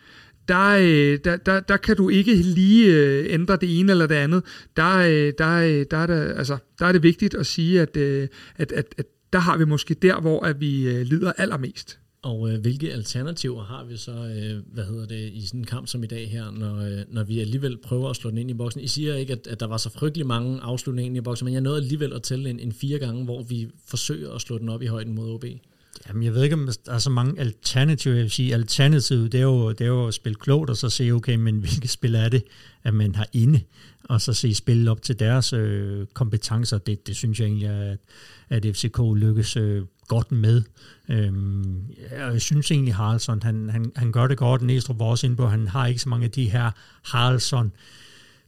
[0.48, 2.94] der, øh, der, der, der kan du ikke lige
[3.30, 4.42] ændre det ene eller det andet.
[4.76, 4.98] Der,
[5.38, 9.06] der, der, er, det, altså, der er det vigtigt at sige, at, at, at, at
[9.32, 11.98] der har vi måske der, hvor at vi lider allermest.
[12.22, 15.86] Og øh, hvilke alternativer har vi så, øh, hvad hedder det, i sådan en kamp
[15.86, 18.54] som i dag her, når, øh, når vi alligevel prøver at slå den ind i
[18.54, 18.80] boksen?
[18.80, 21.54] I siger ikke, at, at der var så frygtelig mange afslutninger ind i boksen, men
[21.54, 24.68] jeg nåede alligevel at tælle en, en fire gange, hvor vi forsøger at slå den
[24.68, 25.44] op i højden mod OB.
[26.08, 28.14] Jamen, jeg ved ikke, om der er så mange alternativer.
[28.14, 30.90] Jeg vil sige, alternativet, det er, jo, det er jo at spille klogt, og så
[30.90, 32.44] se, okay, men hvilke spil er det,
[32.84, 33.60] at man har inde,
[34.04, 36.78] og så se spille op til deres øh, kompetencer.
[36.78, 37.98] Det, det synes jeg egentlig, at,
[38.48, 40.62] at FCK lykkes øh, godt med.
[41.08, 44.62] Øhm, jeg synes egentlig, Haraldsson, han, han, han gør det godt.
[44.62, 46.70] Næstrup var også inde på, han har ikke så mange af de her
[47.02, 47.72] Haraldsson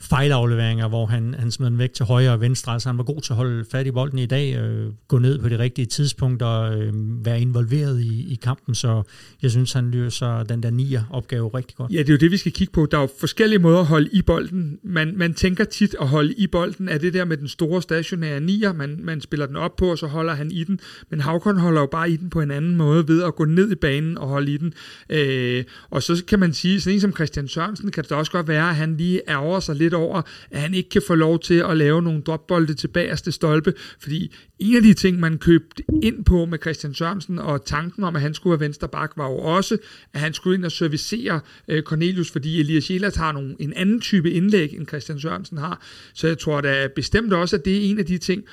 [0.01, 2.73] fejlafleveringer, hvor han, han smed den væk til højre og venstre.
[2.73, 5.39] Altså han var god til at holde fat i bolden i dag, øh, gå ned
[5.39, 6.93] på det rigtige tidspunkt og øh,
[7.25, 8.75] være involveret i, i kampen.
[8.75, 9.03] Så
[9.43, 11.93] jeg synes, han løser den der nier opgave rigtig godt.
[11.93, 12.87] Ja, det er jo det, vi skal kigge på.
[12.91, 14.79] Der er jo forskellige måder at holde i bolden.
[14.83, 18.41] Man, man tænker tit at holde i bolden af det der med den store stationære
[18.41, 18.73] nier.
[18.73, 20.81] Man, man spiller den op på, og så holder han i den.
[21.11, 23.73] Men Havkon holder jo bare i den på en anden måde ved at gå ned
[23.73, 24.73] i banen og holde i den.
[25.11, 28.49] Øh, og så kan man sige, sådan en som Christian Sørensen kan det også godt
[28.49, 31.41] være, at han lige ærger sig lidt lidt over, at han ikke kan få lov
[31.41, 35.83] til at lave nogle dropbolde til bagerste stolpe, fordi en af de ting, man købte
[36.03, 39.29] ind på med Christian Sørensen og tanken om, at han skulle være venstre bak, var
[39.31, 39.79] jo også,
[40.13, 44.01] at han skulle ind og servicere øh, Cornelius, fordi Elias Jelert har nogle, en anden
[44.01, 45.83] type indlæg, end Christian Sørensen har.
[46.15, 48.45] Så jeg tror da bestemt også, at det er en af de ting.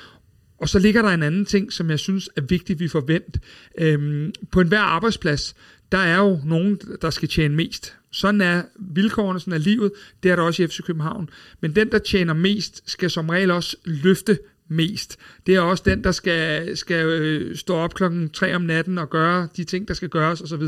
[0.59, 3.39] Og så ligger der en anden ting, som jeg synes er vigtigt, vi forventer.
[3.77, 5.55] Øhm, på enhver arbejdsplads,
[5.91, 7.95] der er jo nogen, der skal tjene mest.
[8.11, 9.91] Sådan er vilkårene, sådan er livet.
[10.23, 11.29] Det er der også i FC København.
[11.61, 15.17] Men den, der tjener mest, skal som regel også løfte mest.
[15.47, 19.09] Det er også den, der skal, skal øh, stå op klokken 3 om natten og
[19.09, 20.63] gøre de ting, der skal gøres osv.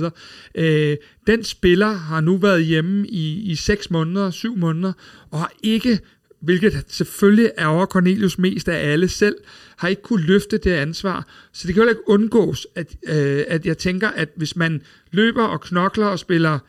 [0.56, 0.98] Øh,
[1.28, 4.94] den spiller har nu været hjemme i, i 6 måneder, 7 måneder,
[5.32, 6.00] og har ikke
[6.40, 9.36] hvilket selvfølgelig er over Cornelius mest af alle selv,
[9.78, 11.28] har ikke kunne løfte det ansvar.
[11.54, 14.82] Så det kan jo ikke undgås, at, øh, at jeg tænker, at hvis man
[15.12, 16.60] løber og knokler og spiller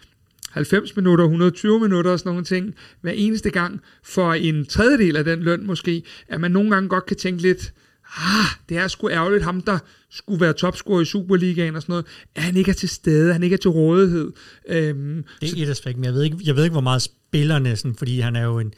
[0.50, 5.24] 90 minutter, 120 minutter og sådan nogle ting, hver eneste gang for en tredjedel af
[5.24, 7.72] den løn måske, at man nogle gange godt kan tænke lidt,
[8.16, 9.78] ah, det er sgu ærgerligt, ham der
[10.10, 13.42] skulle være topscorer i Superligaen og sådan noget, at han ikke er til stede, han
[13.42, 14.32] ikke er til rådighed.
[14.68, 17.76] Øhm, det er et aspekt, men jeg ved ikke, jeg ved ikke hvor meget spillerne,
[17.76, 18.74] sådan, fordi han er jo en,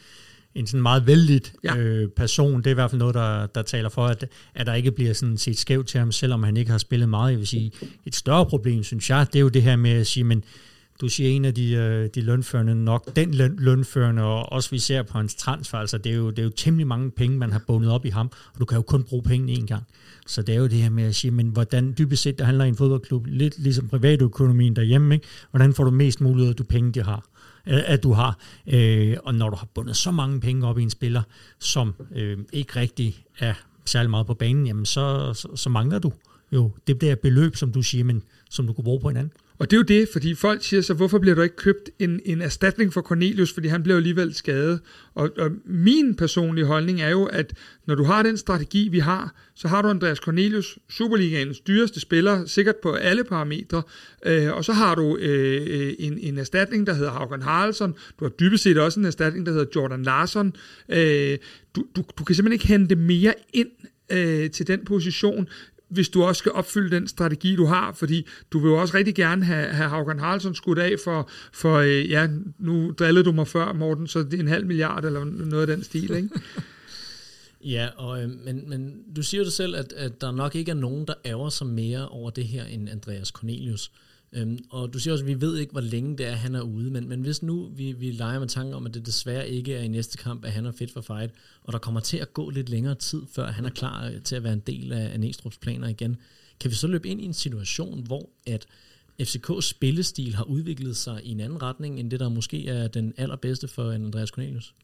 [0.55, 1.76] en sådan meget vældigt ja.
[1.76, 2.59] øh, person.
[2.59, 4.24] Det er i hvert fald noget, der, der taler for, at,
[4.55, 7.30] at der ikke bliver sådan set skævt til ham, selvom han ikke har spillet meget.
[7.30, 7.72] Jeg vil sige,
[8.07, 10.44] et større problem, synes jeg, det er jo det her med at sige, men
[11.00, 14.78] du siger en af de, øh, de lønførende nok, den løn, lønførende, og også vi
[14.78, 17.53] ser på hans transfer, altså det er, jo, det er jo temmelig mange penge, man
[17.53, 19.82] har bundet op i ham, og du kan jo kun bruge pengene én gang.
[20.26, 22.64] Så det er jo det her med at sige, men hvordan dybest set, det handler
[22.64, 25.26] i en fodboldklub, lidt ligesom privatøkonomien derhjemme, ikke?
[25.50, 27.24] hvordan får du mest mulighed af de penge, de har
[27.67, 28.39] Øh, at du har.
[28.67, 31.23] Øh, og når du har bundet så mange penge op i en spiller,
[31.59, 33.55] som øh, ikke rigtig er
[33.85, 36.13] særlig meget på banen, jamen så, så, så mangler du
[36.53, 39.33] jo det der beløb, som du siger, men som du kunne bruge på en anden.
[39.59, 42.20] Og det er jo det, fordi folk siger så, hvorfor bliver du ikke købt en,
[42.24, 44.80] en erstatning for Cornelius, fordi han blev alligevel skadet.
[45.14, 47.53] Og, og min personlige holdning er jo, at
[47.86, 52.46] når du har den strategi, vi har, så har du Andreas Cornelius, Superligaens dyreste spiller,
[52.46, 53.82] sikkert på alle parametre,
[54.26, 58.30] øh, og så har du øh, en, en erstatning, der hedder Haugen Haraldsson, du har
[58.30, 60.53] dybest set også en erstatning, der hedder Jordan Larsson.
[60.88, 61.38] Øh,
[61.76, 63.70] du, du, du kan simpelthen ikke hente mere ind
[64.12, 65.48] øh, til den position,
[65.93, 69.14] hvis du også skal opfylde den strategi, du har, fordi du vil jo også rigtig
[69.14, 72.28] gerne have, have Haugen Haraldsson skudt af for, for øh, ja,
[72.59, 75.76] nu drillede du mig før, Morten, så det er en halv milliard eller noget af
[75.76, 76.28] den stil, ikke?
[77.74, 80.74] ja, og, øh, men, men du siger jo selv, at, at der nok ikke er
[80.74, 83.90] nogen, der ærger sig mere over det her end Andreas Cornelius.
[84.33, 86.61] Øhm, og du siger også, at vi ved ikke, hvor længe det er, han er
[86.61, 89.74] ude, men, men hvis nu vi, vi leger med tanken om, at det desværre ikke
[89.74, 91.33] er i næste kamp, at han er fedt for fight,
[91.64, 94.45] og der kommer til at gå lidt længere tid, før han er klar til at
[94.45, 96.16] være en del af, af Næstrup's planer igen,
[96.61, 98.66] kan vi så løbe ind i en situation, hvor at
[99.22, 103.14] FCK's spillestil har udviklet sig i en anden retning, end det, der måske er den
[103.16, 104.74] allerbedste for Andreas Cornelius?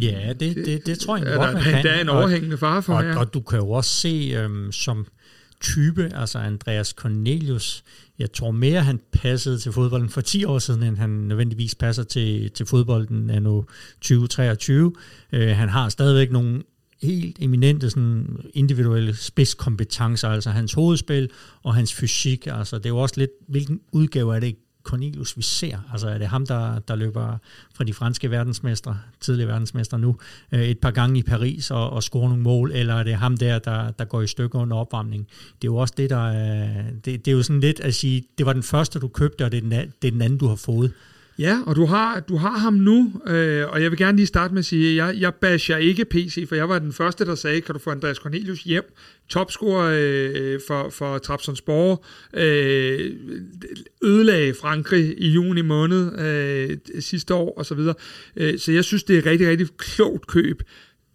[0.00, 1.84] Ja, det, det, det tror jeg godt, man kan.
[1.84, 3.12] Der er en overhængende fare for, og, ja.
[3.12, 5.06] Og, og du kan jo også se, øhm, som
[5.60, 7.84] type, altså Andreas Cornelius,
[8.18, 12.02] jeg tror mere, han passede til fodbolden for 10 år siden, end han nødvendigvis passer
[12.02, 13.64] til, til fodbolden af nu
[14.00, 14.92] 2023.
[15.32, 16.62] Øh, han har stadigvæk nogle
[17.02, 21.30] helt eminente sådan individuelle spidskompetencer, altså hans hovedspil
[21.62, 22.46] og hans fysik.
[22.46, 24.56] Altså det er jo også lidt, hvilken udgave er det
[24.88, 25.78] Cornelius, vi ser?
[25.92, 27.38] Altså er det ham, der, der løber
[27.74, 30.16] fra de franske verdensmestre, tidligere verdensmestre nu,
[30.52, 33.36] øh, et par gange i Paris og, og scorer nogle mål, eller er det ham
[33.36, 35.28] der, der, der går i stykker under opvarmning?
[35.62, 36.32] Det er jo også det, der
[37.04, 39.52] det, det er jo sådan lidt at sige, det var den første, du købte, og
[39.52, 39.70] det er den,
[40.02, 40.92] det er den anden, du har fået.
[41.38, 44.54] Ja, og du har, du har ham nu, øh, og jeg vil gerne lige starte
[44.54, 47.34] med at sige, at jeg, jeg basher ikke PC, for jeg var den første, der
[47.34, 48.94] sagde, kan du få Andreas Cornelius hjem,
[49.28, 53.12] topscorer øh, for, for Trabzonspor, øh,
[54.04, 57.94] ødelagde Frankrig i juni måned øh, sidste år, og så videre.
[58.36, 60.62] Øh, så jeg synes, det er et rigtig, rigtig klogt køb.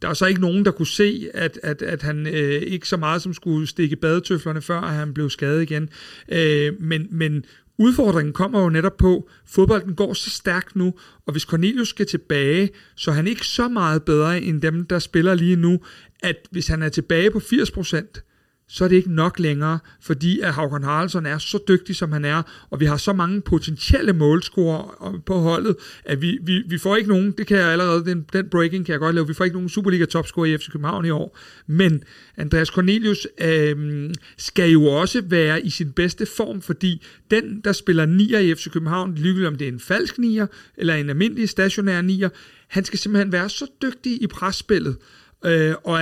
[0.01, 2.97] Der er så ikke nogen, der kunne se, at, at, at han øh, ikke så
[2.97, 5.89] meget som skulle stikke badetøflerne, før han blev skadet igen.
[6.31, 7.45] Øh, men, men
[7.77, 10.93] Udfordringen kommer jo netop på, fodbolden går så stærkt nu,
[11.25, 14.99] og hvis Cornelius skal tilbage, så er han ikke så meget bedre end dem, der
[14.99, 15.79] spiller lige nu,
[16.23, 18.32] at hvis han er tilbage på 80%,
[18.67, 22.25] så er det ikke nok længere, fordi at Haugen Haraldsson er så dygtig, som han
[22.25, 26.95] er, og vi har så mange potentielle målscorer på holdet, at vi, vi, vi får
[26.95, 29.43] ikke nogen, det kan jeg allerede, den, den breaking kan jeg godt lave, vi får
[29.43, 31.37] ikke nogen Superliga topscorer i FC København i år,
[31.67, 32.03] men
[32.37, 38.05] Andreas Cornelius øh, skal jo også være i sin bedste form, fordi den, der spiller
[38.05, 40.47] nier i FC København, ligegyldigt om det er en falsk nier,
[40.77, 42.29] eller en almindelig stationær nier,
[42.67, 44.97] han skal simpelthen være så dygtig i presspillet,
[45.45, 45.99] Øh, og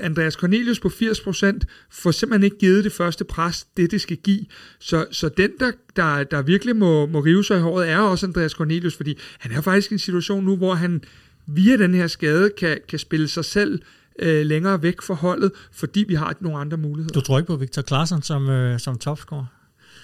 [0.00, 1.58] Andreas Cornelius på 80%
[1.90, 4.44] får simpelthen ikke givet det første pres, det det skal give.
[4.78, 8.26] Så, så den, der, der, der virkelig må, må rive sig i håret, er også
[8.26, 11.02] Andreas Cornelius, fordi han er faktisk i en situation nu, hvor han
[11.46, 13.82] via den her skade kan, kan spille sig selv
[14.18, 17.14] øh, længere væk fra holdet, fordi vi har nogle andre muligheder.
[17.14, 19.46] Du tror ikke på Victor Klaassen som, øh, som topscorer?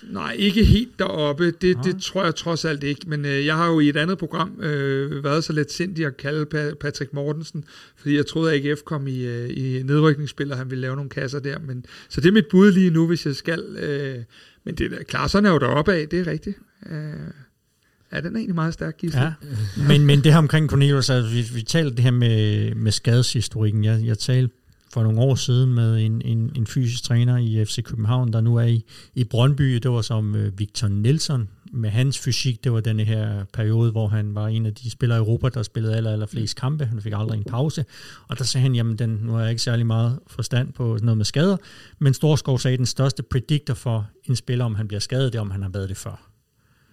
[0.08, 1.50] Nej, ikke helt deroppe.
[1.50, 3.00] Det, det tror jeg trods alt ikke.
[3.06, 6.16] Men øh, jeg har jo i et andet program øh, været så let sindig at
[6.16, 7.64] kalde pa- Patrick Mortensen,
[7.96, 11.10] fordi jeg troede, at AGF kom i, øh, i nedrykningsspil, og han ville lave nogle
[11.10, 11.58] kasser der.
[11.58, 13.60] Men, så det er mit bud lige nu, hvis jeg skal.
[13.78, 14.18] Øh,
[14.64, 16.56] men det er klart, sådan er jo deroppe af, det er rigtigt.
[16.90, 16.96] Øh,
[18.12, 19.20] Ja, den er egentlig meget stærk, Gisle.
[19.20, 19.32] Ja.
[19.88, 23.84] men, men det her omkring Cornelius, altså, vi, vi talte det her med, med skadeshistorikken.
[23.84, 24.54] Jeg, jeg talte
[24.92, 28.56] for nogle år siden med en, en, en fysisk træner i FC København, der nu
[28.56, 28.84] er i,
[29.14, 29.74] i Brøndby.
[29.74, 32.64] Det var som øh, Victor Nelson med hans fysik.
[32.64, 35.62] Det var den her periode, hvor han var en af de spillere i Europa, der
[35.62, 36.84] spillede aller, aller flest kampe.
[36.84, 37.84] Han fik aldrig en pause.
[38.28, 41.16] Og der sagde han, jamen den, nu har jeg ikke særlig meget forstand på noget
[41.16, 41.56] med skader,
[41.98, 45.38] men Storskov sagde, at den største predictor for en spiller, om han bliver skadet, det
[45.38, 46.29] er, om han har været det før.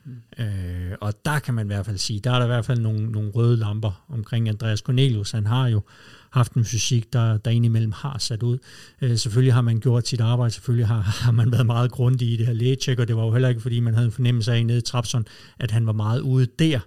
[0.08, 0.44] Mm.
[0.44, 2.80] Øh, og der kan man i hvert fald sige, der er der i hvert fald
[2.80, 5.32] nogle, nogle røde lamper omkring Andreas Cornelius.
[5.32, 5.82] Han har jo
[6.30, 8.58] haft en fysik, der, der indimellem har sat ud.
[9.02, 12.38] Øh, selvfølgelig har man gjort sit arbejde, selvfølgelig har, har man været meget grundig i
[12.38, 14.66] det her lægetjek, og det var jo heller ikke, fordi man havde en fornemmelse af
[14.66, 15.26] nede i Trapson,
[15.60, 16.80] at han var meget ude der.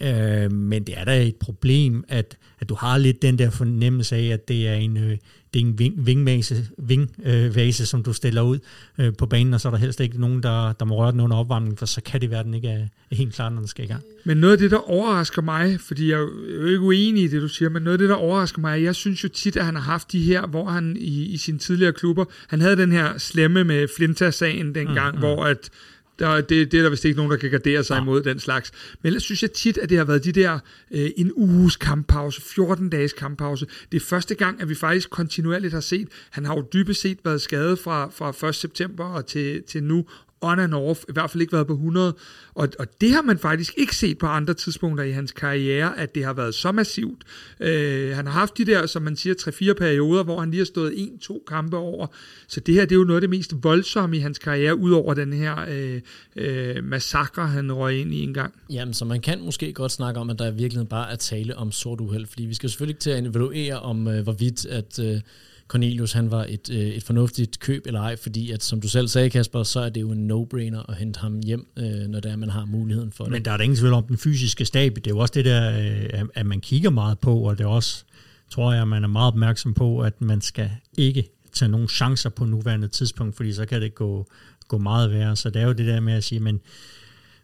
[0.00, 4.16] Øh, men det er da et problem, at, at du har lidt den der fornemmelse
[4.16, 5.18] af, at det er en, øh,
[5.56, 8.58] det er en ving, vingvase, vingvase, øh, som du stiller ud
[8.98, 11.20] øh, på banen, og så er der helst ikke nogen, der, der må røre den
[11.20, 13.68] under opvarmningen, for så kan det være, den ikke er, er helt klar, når den
[13.68, 14.02] skal i gang.
[14.24, 16.26] Men noget af det, der overrasker mig, fordi jeg er
[16.60, 18.94] jo ikke uenig i det, du siger, men noget af det, der overrasker mig, jeg
[18.94, 21.92] synes jo tit, at han har haft de her, hvor han i, i sine tidligere
[21.92, 25.26] klubber, han havde den her slemme med Flinta-sagen dengang, mm, mm.
[25.26, 25.70] hvor at
[26.18, 28.02] der, det, det er der vist ikke nogen, der kan gardere sig ja.
[28.02, 28.72] imod den slags.
[29.02, 30.58] Men ellers synes jeg tit, at det har været de der
[30.90, 33.66] øh, en uges kamppause, 14 dages kamppause.
[33.92, 37.18] Det er første gang, at vi faktisk kontinuerligt har set, han har jo dybest set
[37.24, 38.54] været skadet fra, fra 1.
[38.54, 40.06] september og til, til nu,
[40.40, 42.14] on and off, i hvert fald ikke været på 100.
[42.54, 46.14] Og, og det har man faktisk ikke set på andre tidspunkter i hans karriere, at
[46.14, 47.24] det har været så massivt.
[47.60, 50.64] Øh, han har haft de der, som man siger, 3-4 perioder, hvor han lige har
[50.64, 52.06] stået 1-2 kampe over.
[52.48, 55.14] Så det her, det er jo noget af det mest voldsomme i hans karriere, udover
[55.14, 56.00] den her øh,
[56.36, 58.54] øh, massakre, han røg ind i en gang.
[58.70, 61.72] Jamen, så man kan måske godt snakke om, at der virkelig bare er tale om
[61.72, 64.98] sort uheld, fordi vi skal selvfølgelig ikke til at evaluere om, øh, hvorvidt at...
[64.98, 65.20] Øh,
[65.68, 69.08] Cornelius han var et, øh, et fornuftigt køb eller ej, fordi at, som du selv
[69.08, 72.32] sagde, Kasper, så er det jo en no-brainer at hente ham hjem, øh, når det
[72.32, 73.32] er, man har muligheden for det.
[73.32, 74.94] Men der er da ingen tvivl om den fysiske stab.
[74.94, 75.78] Det er jo også det der,
[76.12, 78.04] øh, at man kigger meget på, og det er også,
[78.50, 82.44] tror jeg, man er meget opmærksom på, at man skal ikke tage nogen chancer på
[82.44, 84.26] nuværende tidspunkt, fordi så kan det gå,
[84.68, 85.36] gå meget værre.
[85.36, 86.60] Så det er jo det der med at sige, men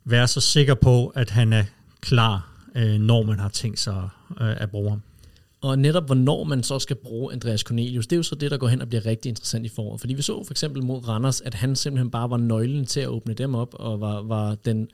[0.04, 1.64] vær så sikker på, at han er
[2.00, 4.08] klar, øh, når man har tænkt sig
[4.40, 5.02] øh, at bruge ham.
[5.62, 8.56] Og netop hvornår man så skal bruge Andreas Cornelius, det er jo så det, der
[8.56, 10.00] går hen og bliver rigtig interessant i foråret.
[10.00, 13.08] Fordi vi så for eksempel mod Randers, at han simpelthen bare var nøglen til at
[13.08, 14.88] åbne dem op, og var, var den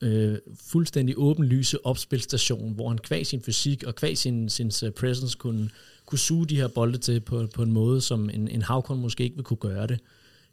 [0.00, 5.38] øh, fuldstændig åbenlyse opspilstation, hvor han kvæg sin fysik og kvæg sin, sin øh, presence
[5.38, 5.70] kunne,
[6.06, 9.24] kunne suge de her bolde til på, på en måde, som en, en Havkon måske
[9.24, 10.00] ikke vil kunne gøre det.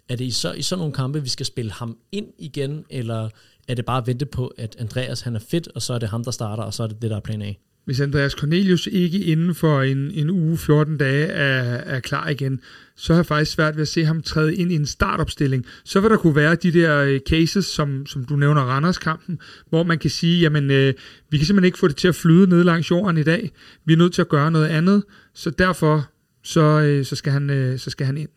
[0.09, 3.29] Er det i, så, i sådan nogle kampe, vi skal spille ham ind igen, eller
[3.67, 6.09] er det bare at vente på, at Andreas han er fedt, og så er det
[6.09, 7.53] ham, der starter, og så er det det, der er plan A?
[7.87, 11.61] Hvis Andreas Cornelius ikke inden for en, en uge, 14 dage er,
[11.95, 12.59] er klar igen,
[12.95, 15.65] så har jeg faktisk svært ved at se ham træde ind i en startopstilling.
[15.83, 19.83] Så vil der kunne være de der øh, cases, som, som du nævner, Randers-kampen, hvor
[19.83, 20.93] man kan sige, jamen, øh,
[21.29, 23.51] vi kan simpelthen ikke få det til at flyde ned langs jorden i dag.
[23.85, 26.09] Vi er nødt til at gøre noget andet, så derfor
[26.43, 28.29] så, øh, så, skal, han, øh, så skal han ind.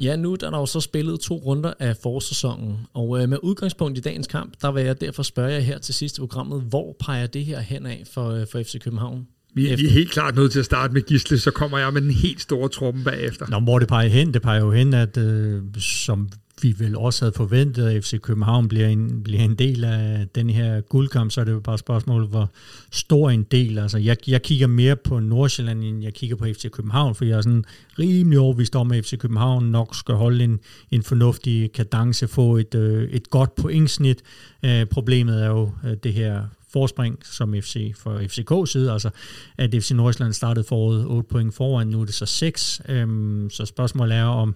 [0.00, 3.38] Ja, nu der er der jo så spillet to runder af forsæsonen, og øh, med
[3.42, 6.96] udgangspunkt i dagens kamp, der vil jeg derfor spørge jer her til sidste programmet, hvor
[7.00, 9.26] peger det her hen af for, øh, for FC København?
[9.54, 12.02] Vi, vi er helt klart nødt til at starte med Gisle, så kommer jeg med
[12.02, 13.46] den helt store truppen bagefter.
[13.50, 14.34] Nå, hvor det peger hen?
[14.34, 16.28] Det peger jo hen, at øh, som
[16.62, 20.50] vi vel også havde forventet, at FC København bliver en, bliver en del af den
[20.50, 22.50] her guldkamp, så er det jo bare et spørgsmål, hvor
[22.90, 23.78] stor en del.
[23.78, 27.36] Altså, jeg, jeg kigger mere på Nordsjælland, end jeg kigger på FC København, for jeg
[27.36, 27.64] er sådan
[27.98, 32.74] rimelig overbevist om, at FC København nok skal holde en, en fornuftig kadence, få et,
[32.74, 34.22] øh, et godt pointsnit.
[34.62, 36.42] Øh, problemet er jo øh, det her
[36.72, 39.10] forspring som FC for FCK side, altså
[39.58, 42.82] at FC Nordsjælland startede foråret 8 point foran, nu er det så 6.
[42.88, 44.54] Øhm, så spørgsmålet er om,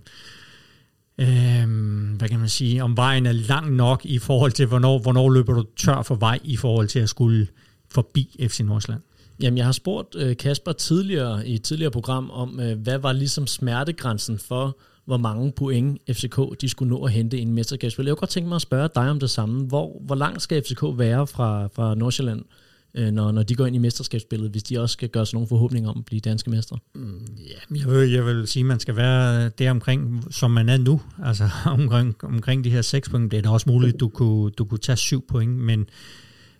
[1.18, 5.30] øhm, hvad kan man sige, om vejen er lang nok i forhold til, hvornår, hvornår
[5.30, 7.46] løber du tør for vej i forhold til at skulle
[7.90, 9.02] forbi FC Nordsjælland?
[9.40, 13.12] Jamen, jeg har spurgt øh, Kasper tidligere i et tidligere program om, øh, hvad var
[13.12, 18.04] ligesom smertegrænsen for, hvor mange point FCK de skulle nå at hente i en mesterskabsspil.
[18.04, 19.64] Jeg kunne godt tænke mig at spørge dig om det samme.
[19.66, 22.63] Hvor, hvor langt skal FCK være fra, fra Nordsjælland, øh,
[22.94, 25.48] Øh, når, når de går ind i mesterskabsspillet, hvis de også skal gøre sig nogle
[25.48, 26.78] forhåbninger om at blive danske mestre?
[26.94, 30.50] Mm, ja, jeg vil, jeg vil sige, at man skal være øh, der omkring, som
[30.50, 31.00] man er nu.
[31.24, 33.30] Altså omkring, omkring de her seks point.
[33.30, 35.86] Det er da også muligt, at du kunne, du kunne tage syv point, men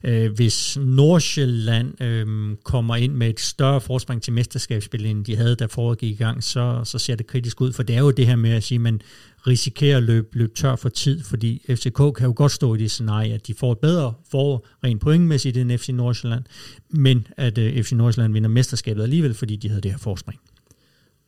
[0.06, 5.56] Øh, hvis Nordsjælland øh, kommer ind med et større forspring til mesterskabsspillet, end de havde,
[5.56, 7.72] da foråret gik i gang, så, så ser det kritisk ud.
[7.72, 9.00] For det er jo det her med at sige, at man
[9.46, 12.90] risikerer at løbe, løbe tør for tid, fordi FCK kan jo godt stå i det
[12.90, 16.44] scenarie, at de får et bedre for rent pointmæssigt end FC Nordsjælland,
[16.90, 20.40] men at øh, FC Nordsjælland vinder mesterskabet alligevel, fordi de havde det her forspring.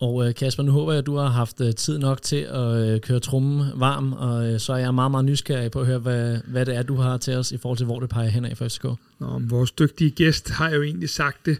[0.00, 3.02] Og øh, Kasper, nu håber jeg, at du har haft øh, tid nok til at
[3.02, 6.66] køre trummen varm, og så er jeg meget, meget nysgerrig på at høre, hvad, hvad
[6.66, 8.68] det er, du har til os i forhold til, hvor det peger hen af for
[8.68, 8.84] FCK.
[9.18, 11.58] Nå, vores dygtige gæst har jo egentlig sagt det.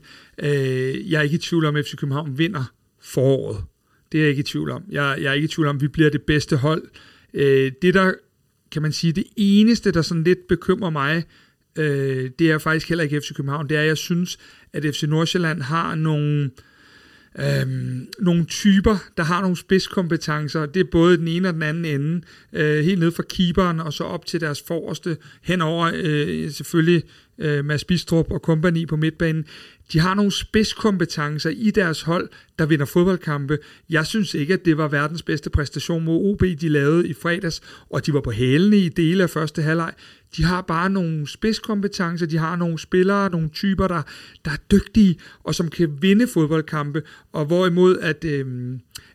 [1.11, 2.65] Jeg er ikke i tvivl om, at FC København vinder
[3.01, 3.65] foråret.
[4.13, 4.83] Det er jeg ikke i tvivl om.
[4.91, 6.83] Jeg, jeg er ikke i tvivl om, at vi bliver det bedste hold.
[7.35, 8.13] Øh, det der,
[8.73, 11.25] kan man sige, det eneste, der sådan lidt bekymrer mig,
[11.79, 14.39] øh, det er faktisk heller ikke FC København, det er, at jeg synes,
[14.73, 16.51] at FC Nordsjælland har nogle
[17.39, 20.67] øhm, nogle typer, der har nogle spidskompetencer.
[20.67, 22.23] Det er både den ene og den anden ende.
[22.53, 27.03] Øh, helt ned fra keeperen og så op til deres forreste, henover øh, selvfølgelig
[27.39, 29.45] øh, Mads Bistrup og kompagni på midtbanen.
[29.93, 32.29] De har nogle spidskompetencer i deres hold,
[32.59, 33.59] der vinder fodboldkampe.
[33.91, 37.61] Jeg synes ikke, at det var verdens bedste præstation mod OB, de lavede i fredags,
[37.91, 39.93] og de var på hælene i dele af første halvleg.
[40.37, 44.03] De har bare nogle spidskompetencer, de har nogle spillere, nogle typer, der,
[44.45, 48.47] der er dygtige, og som kan vinde fodboldkampe, og hvorimod at, øh,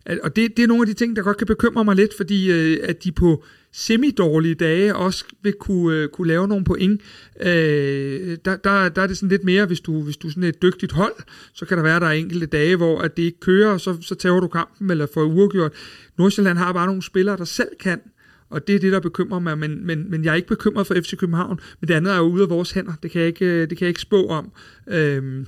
[0.06, 2.18] at og det, det er nogle af de ting, der godt kan bekymre mig lidt,
[2.18, 7.02] fordi øh, at de på semi-dårlige dage også vil kunne, øh, kunne lave nogle point.
[7.42, 10.62] Øh, der, der, der er det sådan lidt mere, hvis du, hvis du er et
[10.62, 11.14] dygtigt hold,
[11.54, 13.98] så kan der være, der er enkelte dage, hvor at det ikke kører, og så,
[14.02, 15.74] så tager du kampen eller får uafgjort.
[16.18, 18.02] Nordsjælland har bare nogle spillere, der selv kan,
[18.50, 20.96] og det er det, der bekymrer mig, men, men, men jeg er ikke bekymret for
[20.96, 23.46] FC København, men det andet er jo ude af vores hænder, det kan jeg ikke,
[23.46, 24.52] øh, det kan jeg ikke spå om.
[24.88, 25.46] Øh,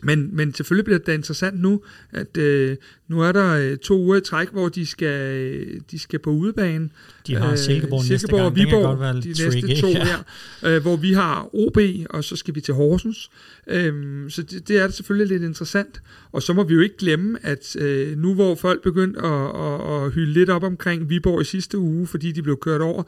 [0.00, 2.76] men, men selvfølgelig bliver det interessant nu, at øh,
[3.08, 6.90] nu er der øh, to uger i træk, hvor de skal, de skal på udebane.
[7.26, 9.64] De har Silkeborg, øh, Silkeborg og Viborg de tricky.
[9.64, 10.04] næste to ja.
[10.08, 10.22] her,
[10.64, 11.78] øh, hvor vi har OB,
[12.10, 13.30] og så skal vi til Horsens.
[13.66, 16.02] Øh, så det, det er det selvfølgelig lidt interessant.
[16.32, 20.04] Og så må vi jo ikke glemme, at øh, nu hvor folk begyndte at, at,
[20.04, 23.02] at hylde lidt op omkring Viborg i sidste uge, fordi de blev kørt over,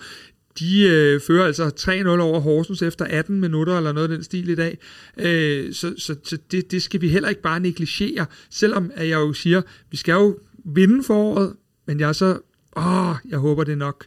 [0.58, 4.48] de øh, fører altså 3-0 over Horsens efter 18 minutter eller noget af den stil
[4.48, 4.78] i dag.
[5.16, 9.16] Øh, så så, så det, det skal vi heller ikke bare negligere, selvom at jeg
[9.16, 11.52] jo siger, vi skal jo vinde foråret,
[11.86, 12.38] men jeg er så,
[12.76, 14.06] åh, jeg håber det nok.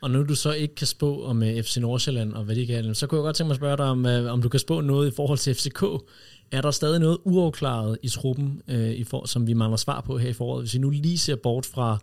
[0.00, 2.66] Og nu du så ikke kan spå om øh, uh, FC Nordsjælland og hvad de
[2.66, 4.60] kan, så kunne jeg godt tænke mig at spørge dig, om, uh, om du kan
[4.60, 5.82] spå noget i forhold til FCK.
[6.52, 10.18] Er der stadig noget uafklaret i truppen, uh, i for, som vi mangler svar på
[10.18, 11.98] her i foråret, hvis vi nu lige ser bort fra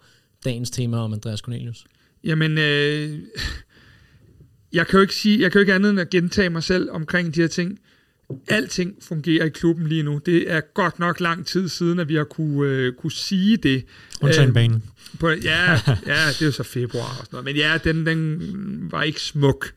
[0.46, 1.86] dagens tema om Andreas Cornelius?
[2.24, 3.20] Jamen, øh,
[4.74, 6.92] jeg kan jo ikke sige, jeg kan jo ikke andet end at gentage mig selv
[6.92, 7.80] omkring de her ting.
[8.48, 10.22] Alting fungerer i klubben lige nu.
[10.26, 13.86] Det er godt nok lang tid siden, at vi har kunne, øh, kunne sige det.
[14.22, 14.84] Undtagen øh, banen.
[15.20, 15.72] På, ja,
[16.08, 17.46] ja, det er jo så februar og sådan noget.
[17.46, 19.74] Men ja, den, den var ikke smuk.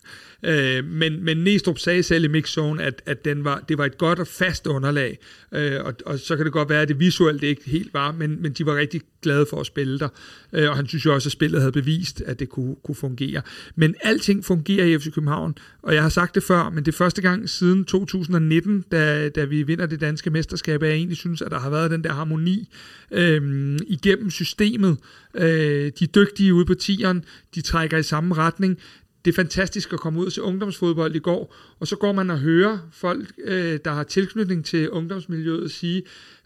[0.46, 3.98] Øh, men, men Næstrup sagde selv i mixzone, at, at den var, det var et
[3.98, 5.18] godt og fast underlag,
[5.52, 8.42] øh, og, og så kan det godt være, at det visuelt ikke helt var, men,
[8.42, 10.08] men de var rigtig glade for at spille der,
[10.52, 13.42] øh, og han synes jo også, at spillet havde bevist, at det kunne, kunne fungere.
[13.74, 16.96] Men alting fungerer i FC København, og jeg har sagt det før, men det er
[16.96, 21.42] første gang siden 2019, da, da vi vinder det danske mesterskab, at jeg egentlig synes,
[21.42, 22.68] at der har været den der harmoni
[23.10, 24.96] øh, igennem systemet.
[25.34, 27.24] Øh, de er dygtige ude på tieren,
[27.54, 28.78] de trækker i samme retning
[29.26, 32.30] det er fantastisk at komme ud og se ungdomsfodbold i går, og så går man
[32.30, 36.02] og hører folk, øh, der har tilknytning til ungdomsmiljøet, sige,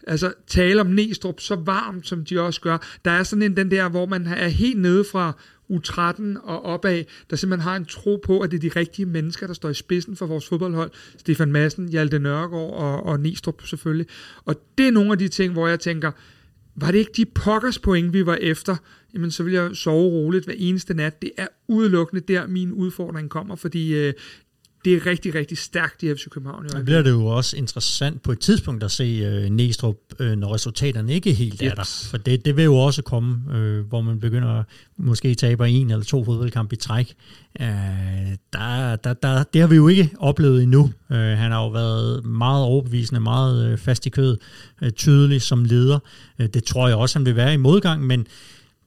[0.07, 2.77] altså tale om Næstrup så varmt, som de også gør.
[3.05, 5.33] Der er sådan en den der, hvor man er helt nede fra
[5.71, 9.47] U13 og opad, der simpelthen har en tro på, at det er de rigtige mennesker,
[9.47, 10.91] der står i spidsen for vores fodboldhold.
[11.17, 14.07] Stefan Madsen, Hjalte Nørgaard og, og Næstrup selvfølgelig.
[14.45, 16.11] Og det er nogle af de ting, hvor jeg tænker,
[16.75, 18.75] var det ikke de pokkers point, vi var efter,
[19.13, 21.21] jamen så vil jeg sove roligt hver eneste nat.
[21.21, 24.13] Det er udelukkende der, min udfordring kommer, fordi øh,
[24.85, 26.65] det er rigtig, rigtig stærkt i FC København.
[26.65, 30.53] Det bliver det jo også interessant på et tidspunkt at se øh, Næstrup, øh, når
[30.53, 32.05] resultaterne ikke helt er der.
[32.09, 34.63] For det, det vil jo også komme, øh, hvor man begynder
[34.97, 37.13] måske taber en eller to fodboldkampe i træk.
[37.61, 37.67] Øh,
[38.53, 40.91] der, der, der, det har vi jo ikke oplevet endnu.
[41.11, 44.37] Øh, han har jo været meget overbevisende, meget øh, fast i kød,
[44.81, 45.99] øh, tydelig som leder.
[46.39, 48.27] Øh, det tror jeg også, han vil være i modgang, men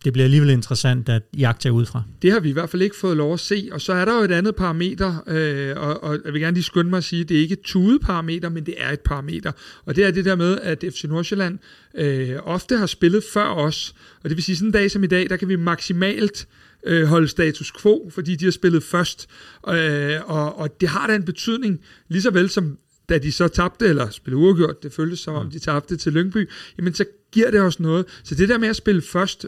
[0.05, 2.03] det bliver alligevel interessant at jagte ud fra.
[2.23, 3.69] Det har vi i hvert fald ikke fået lov at se.
[3.73, 6.65] Og så er der jo et andet parameter, øh, og, og jeg vil gerne lige
[6.65, 9.53] skynde mig at sige, at det er ikke et tudeparameter, men det er et parameter.
[9.85, 11.59] Og det er det der med, at FC Nordsjælland
[11.95, 13.95] øh, ofte har spillet før os.
[14.23, 16.49] Og det vil sige, sådan en dag som i dag, der kan vi maksimalt
[16.87, 19.29] øh, holde status quo, fordi de har spillet først.
[19.69, 22.79] Øh, og, og det har da en betydning, lige så vel som
[23.09, 26.51] da de så tabte, eller spillede uafgjort, det føltes som om de tabte til Lyngby,
[26.79, 28.07] jamen så giver det os noget.
[28.25, 29.47] Så det der med at spille først,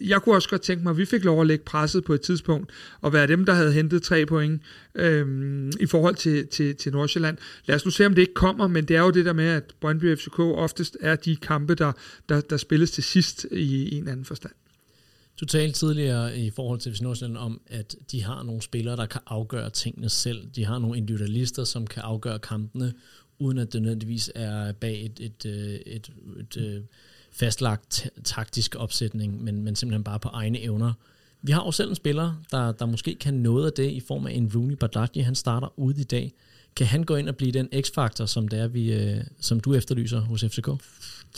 [0.00, 2.20] jeg kunne også godt tænke mig, at vi fik lov at lægge presset på et
[2.20, 2.70] tidspunkt,
[3.00, 4.62] og være dem, der havde hentet tre point
[4.94, 7.38] øhm, i forhold til, til, til Nordsjælland.
[7.66, 9.48] Lad os nu se, om det ikke kommer, men det er jo det der med,
[9.48, 11.92] at Brøndby FCK oftest er de kampe, der,
[12.28, 14.52] der, der spilles til sidst i en anden forstand.
[15.40, 19.20] Du talte tidligere i forhold til Nordsjælland om, at de har nogle spillere, der kan
[19.26, 20.46] afgøre tingene selv.
[20.56, 22.92] De har nogle individualister, som kan afgøre kampene,
[23.38, 26.84] uden at det nødvendigvis er bag et, et, øh, et, et, et, et
[27.38, 30.92] fastlagt taktisk opsætning, men, men simpelthen bare på egne evner.
[31.42, 34.26] Vi har jo selv en spiller, der, der måske kan noget af det i form
[34.26, 35.20] af en Rooney Badaji.
[35.20, 36.32] Han starter ude i dag.
[36.76, 39.74] Kan han gå ind og blive den x-faktor, som, det er, vi, øh, som du
[39.74, 40.68] efterlyser hos FCK?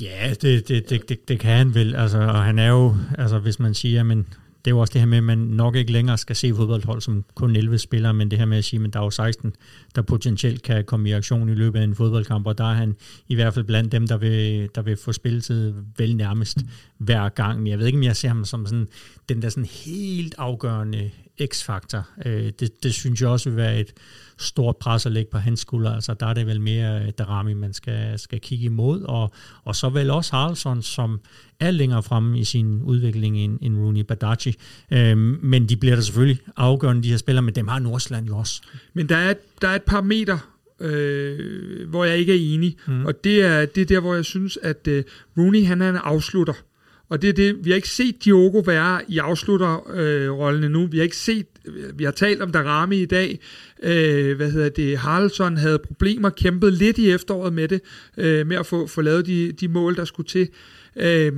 [0.01, 1.94] Ja, det, det, det, det, det kan han vel.
[1.94, 4.26] Altså, og han er jo, altså, hvis man siger, men
[4.64, 7.00] det er jo også det her med, at man nok ikke længere skal se fodboldhold
[7.00, 9.54] som kun 11 spillere, men det her med at sige, at der er jo 16,
[9.94, 12.96] der potentielt kan komme i aktion i løbet af en fodboldkamp, og der er han
[13.28, 16.58] i hvert fald blandt dem, der vil, der vil få spilletid vel nærmest
[16.98, 17.68] hver gang.
[17.68, 18.88] Jeg ved ikke, om jeg ser ham som sådan,
[19.28, 21.11] den der sådan helt afgørende
[21.47, 22.09] x-faktor.
[22.26, 23.93] Øh, det, det synes jeg også vil være et
[24.38, 25.95] stort pres at lægge på hans skulder.
[25.95, 29.32] Altså, der er det vel mere øh, Darami, man skal, skal kigge imod, og,
[29.64, 31.20] og så vel også Haraldsson, som
[31.61, 34.57] er længere fremme i sin udvikling end, end Rooney Badaci.
[34.91, 38.36] Øhm, men de bliver der selvfølgelig afgørende, de her spillere, men dem har Nordsjælland jo
[38.36, 38.62] også.
[38.95, 40.38] Men der er, der er et par meter,
[40.80, 43.07] øh, hvor jeg ikke er enig, mm.
[43.07, 45.05] og det er, det er der, hvor jeg synes, at øh,
[45.38, 46.55] Rooney han er en afslutter.
[47.11, 50.86] Og det er det, vi har ikke set Diogo være i afslutterrollen øh, endnu.
[50.86, 51.46] Vi har ikke set,
[51.94, 53.40] vi har talt om Darami i dag.
[53.82, 54.98] Øh, hvad hedder det?
[54.98, 57.80] Haraldsson havde problemer, kæmpet lidt i efteråret med det,
[58.16, 60.48] øh, med at få, få lavet de, de mål, der skulle til.
[60.96, 61.32] Øh,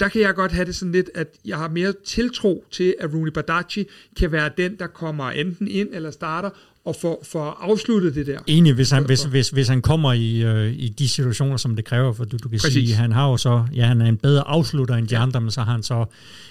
[0.00, 3.14] der kan jeg godt have det sådan lidt, at jeg har mere tiltro til, at
[3.14, 6.50] Rooney Badaci kan være den, der kommer enten ind eller starter,
[6.84, 8.38] og for, for at afslutte det der.
[8.46, 11.84] Enig, hvis han, hvis, hvis, hvis han kommer i, øh, i de situationer, som det
[11.84, 12.72] kræver, for du, du kan Præcis.
[12.72, 15.22] sige, han har jo så, ja, han er en bedre afslutter end de ja.
[15.22, 16.04] andre, men så har han så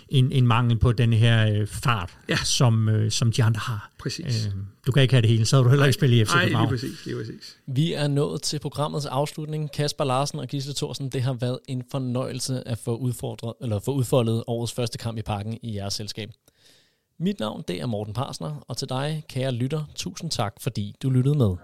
[0.09, 2.37] en, en mangel på den her øh, fart, ja.
[2.43, 3.91] som, øh, som de andre har.
[3.99, 4.45] Præcis.
[4.45, 4.53] Øh,
[4.87, 6.45] du kan ikke have det hele, så havde du heller ikke spillet i FC Nej,
[6.45, 7.57] lige præcis, lige præcis.
[7.67, 9.71] Vi er nået til programmets afslutning.
[9.71, 13.93] Kasper Larsen og Gisle Thorsen, det har været en fornøjelse at få, udfordret, eller få
[13.93, 16.29] udfoldet årets første kamp i parken i jeres selskab.
[17.23, 21.09] Mit navn det er Morten Parsner, og til dig, kære lytter, tusind tak, fordi du
[21.09, 21.55] lyttede med.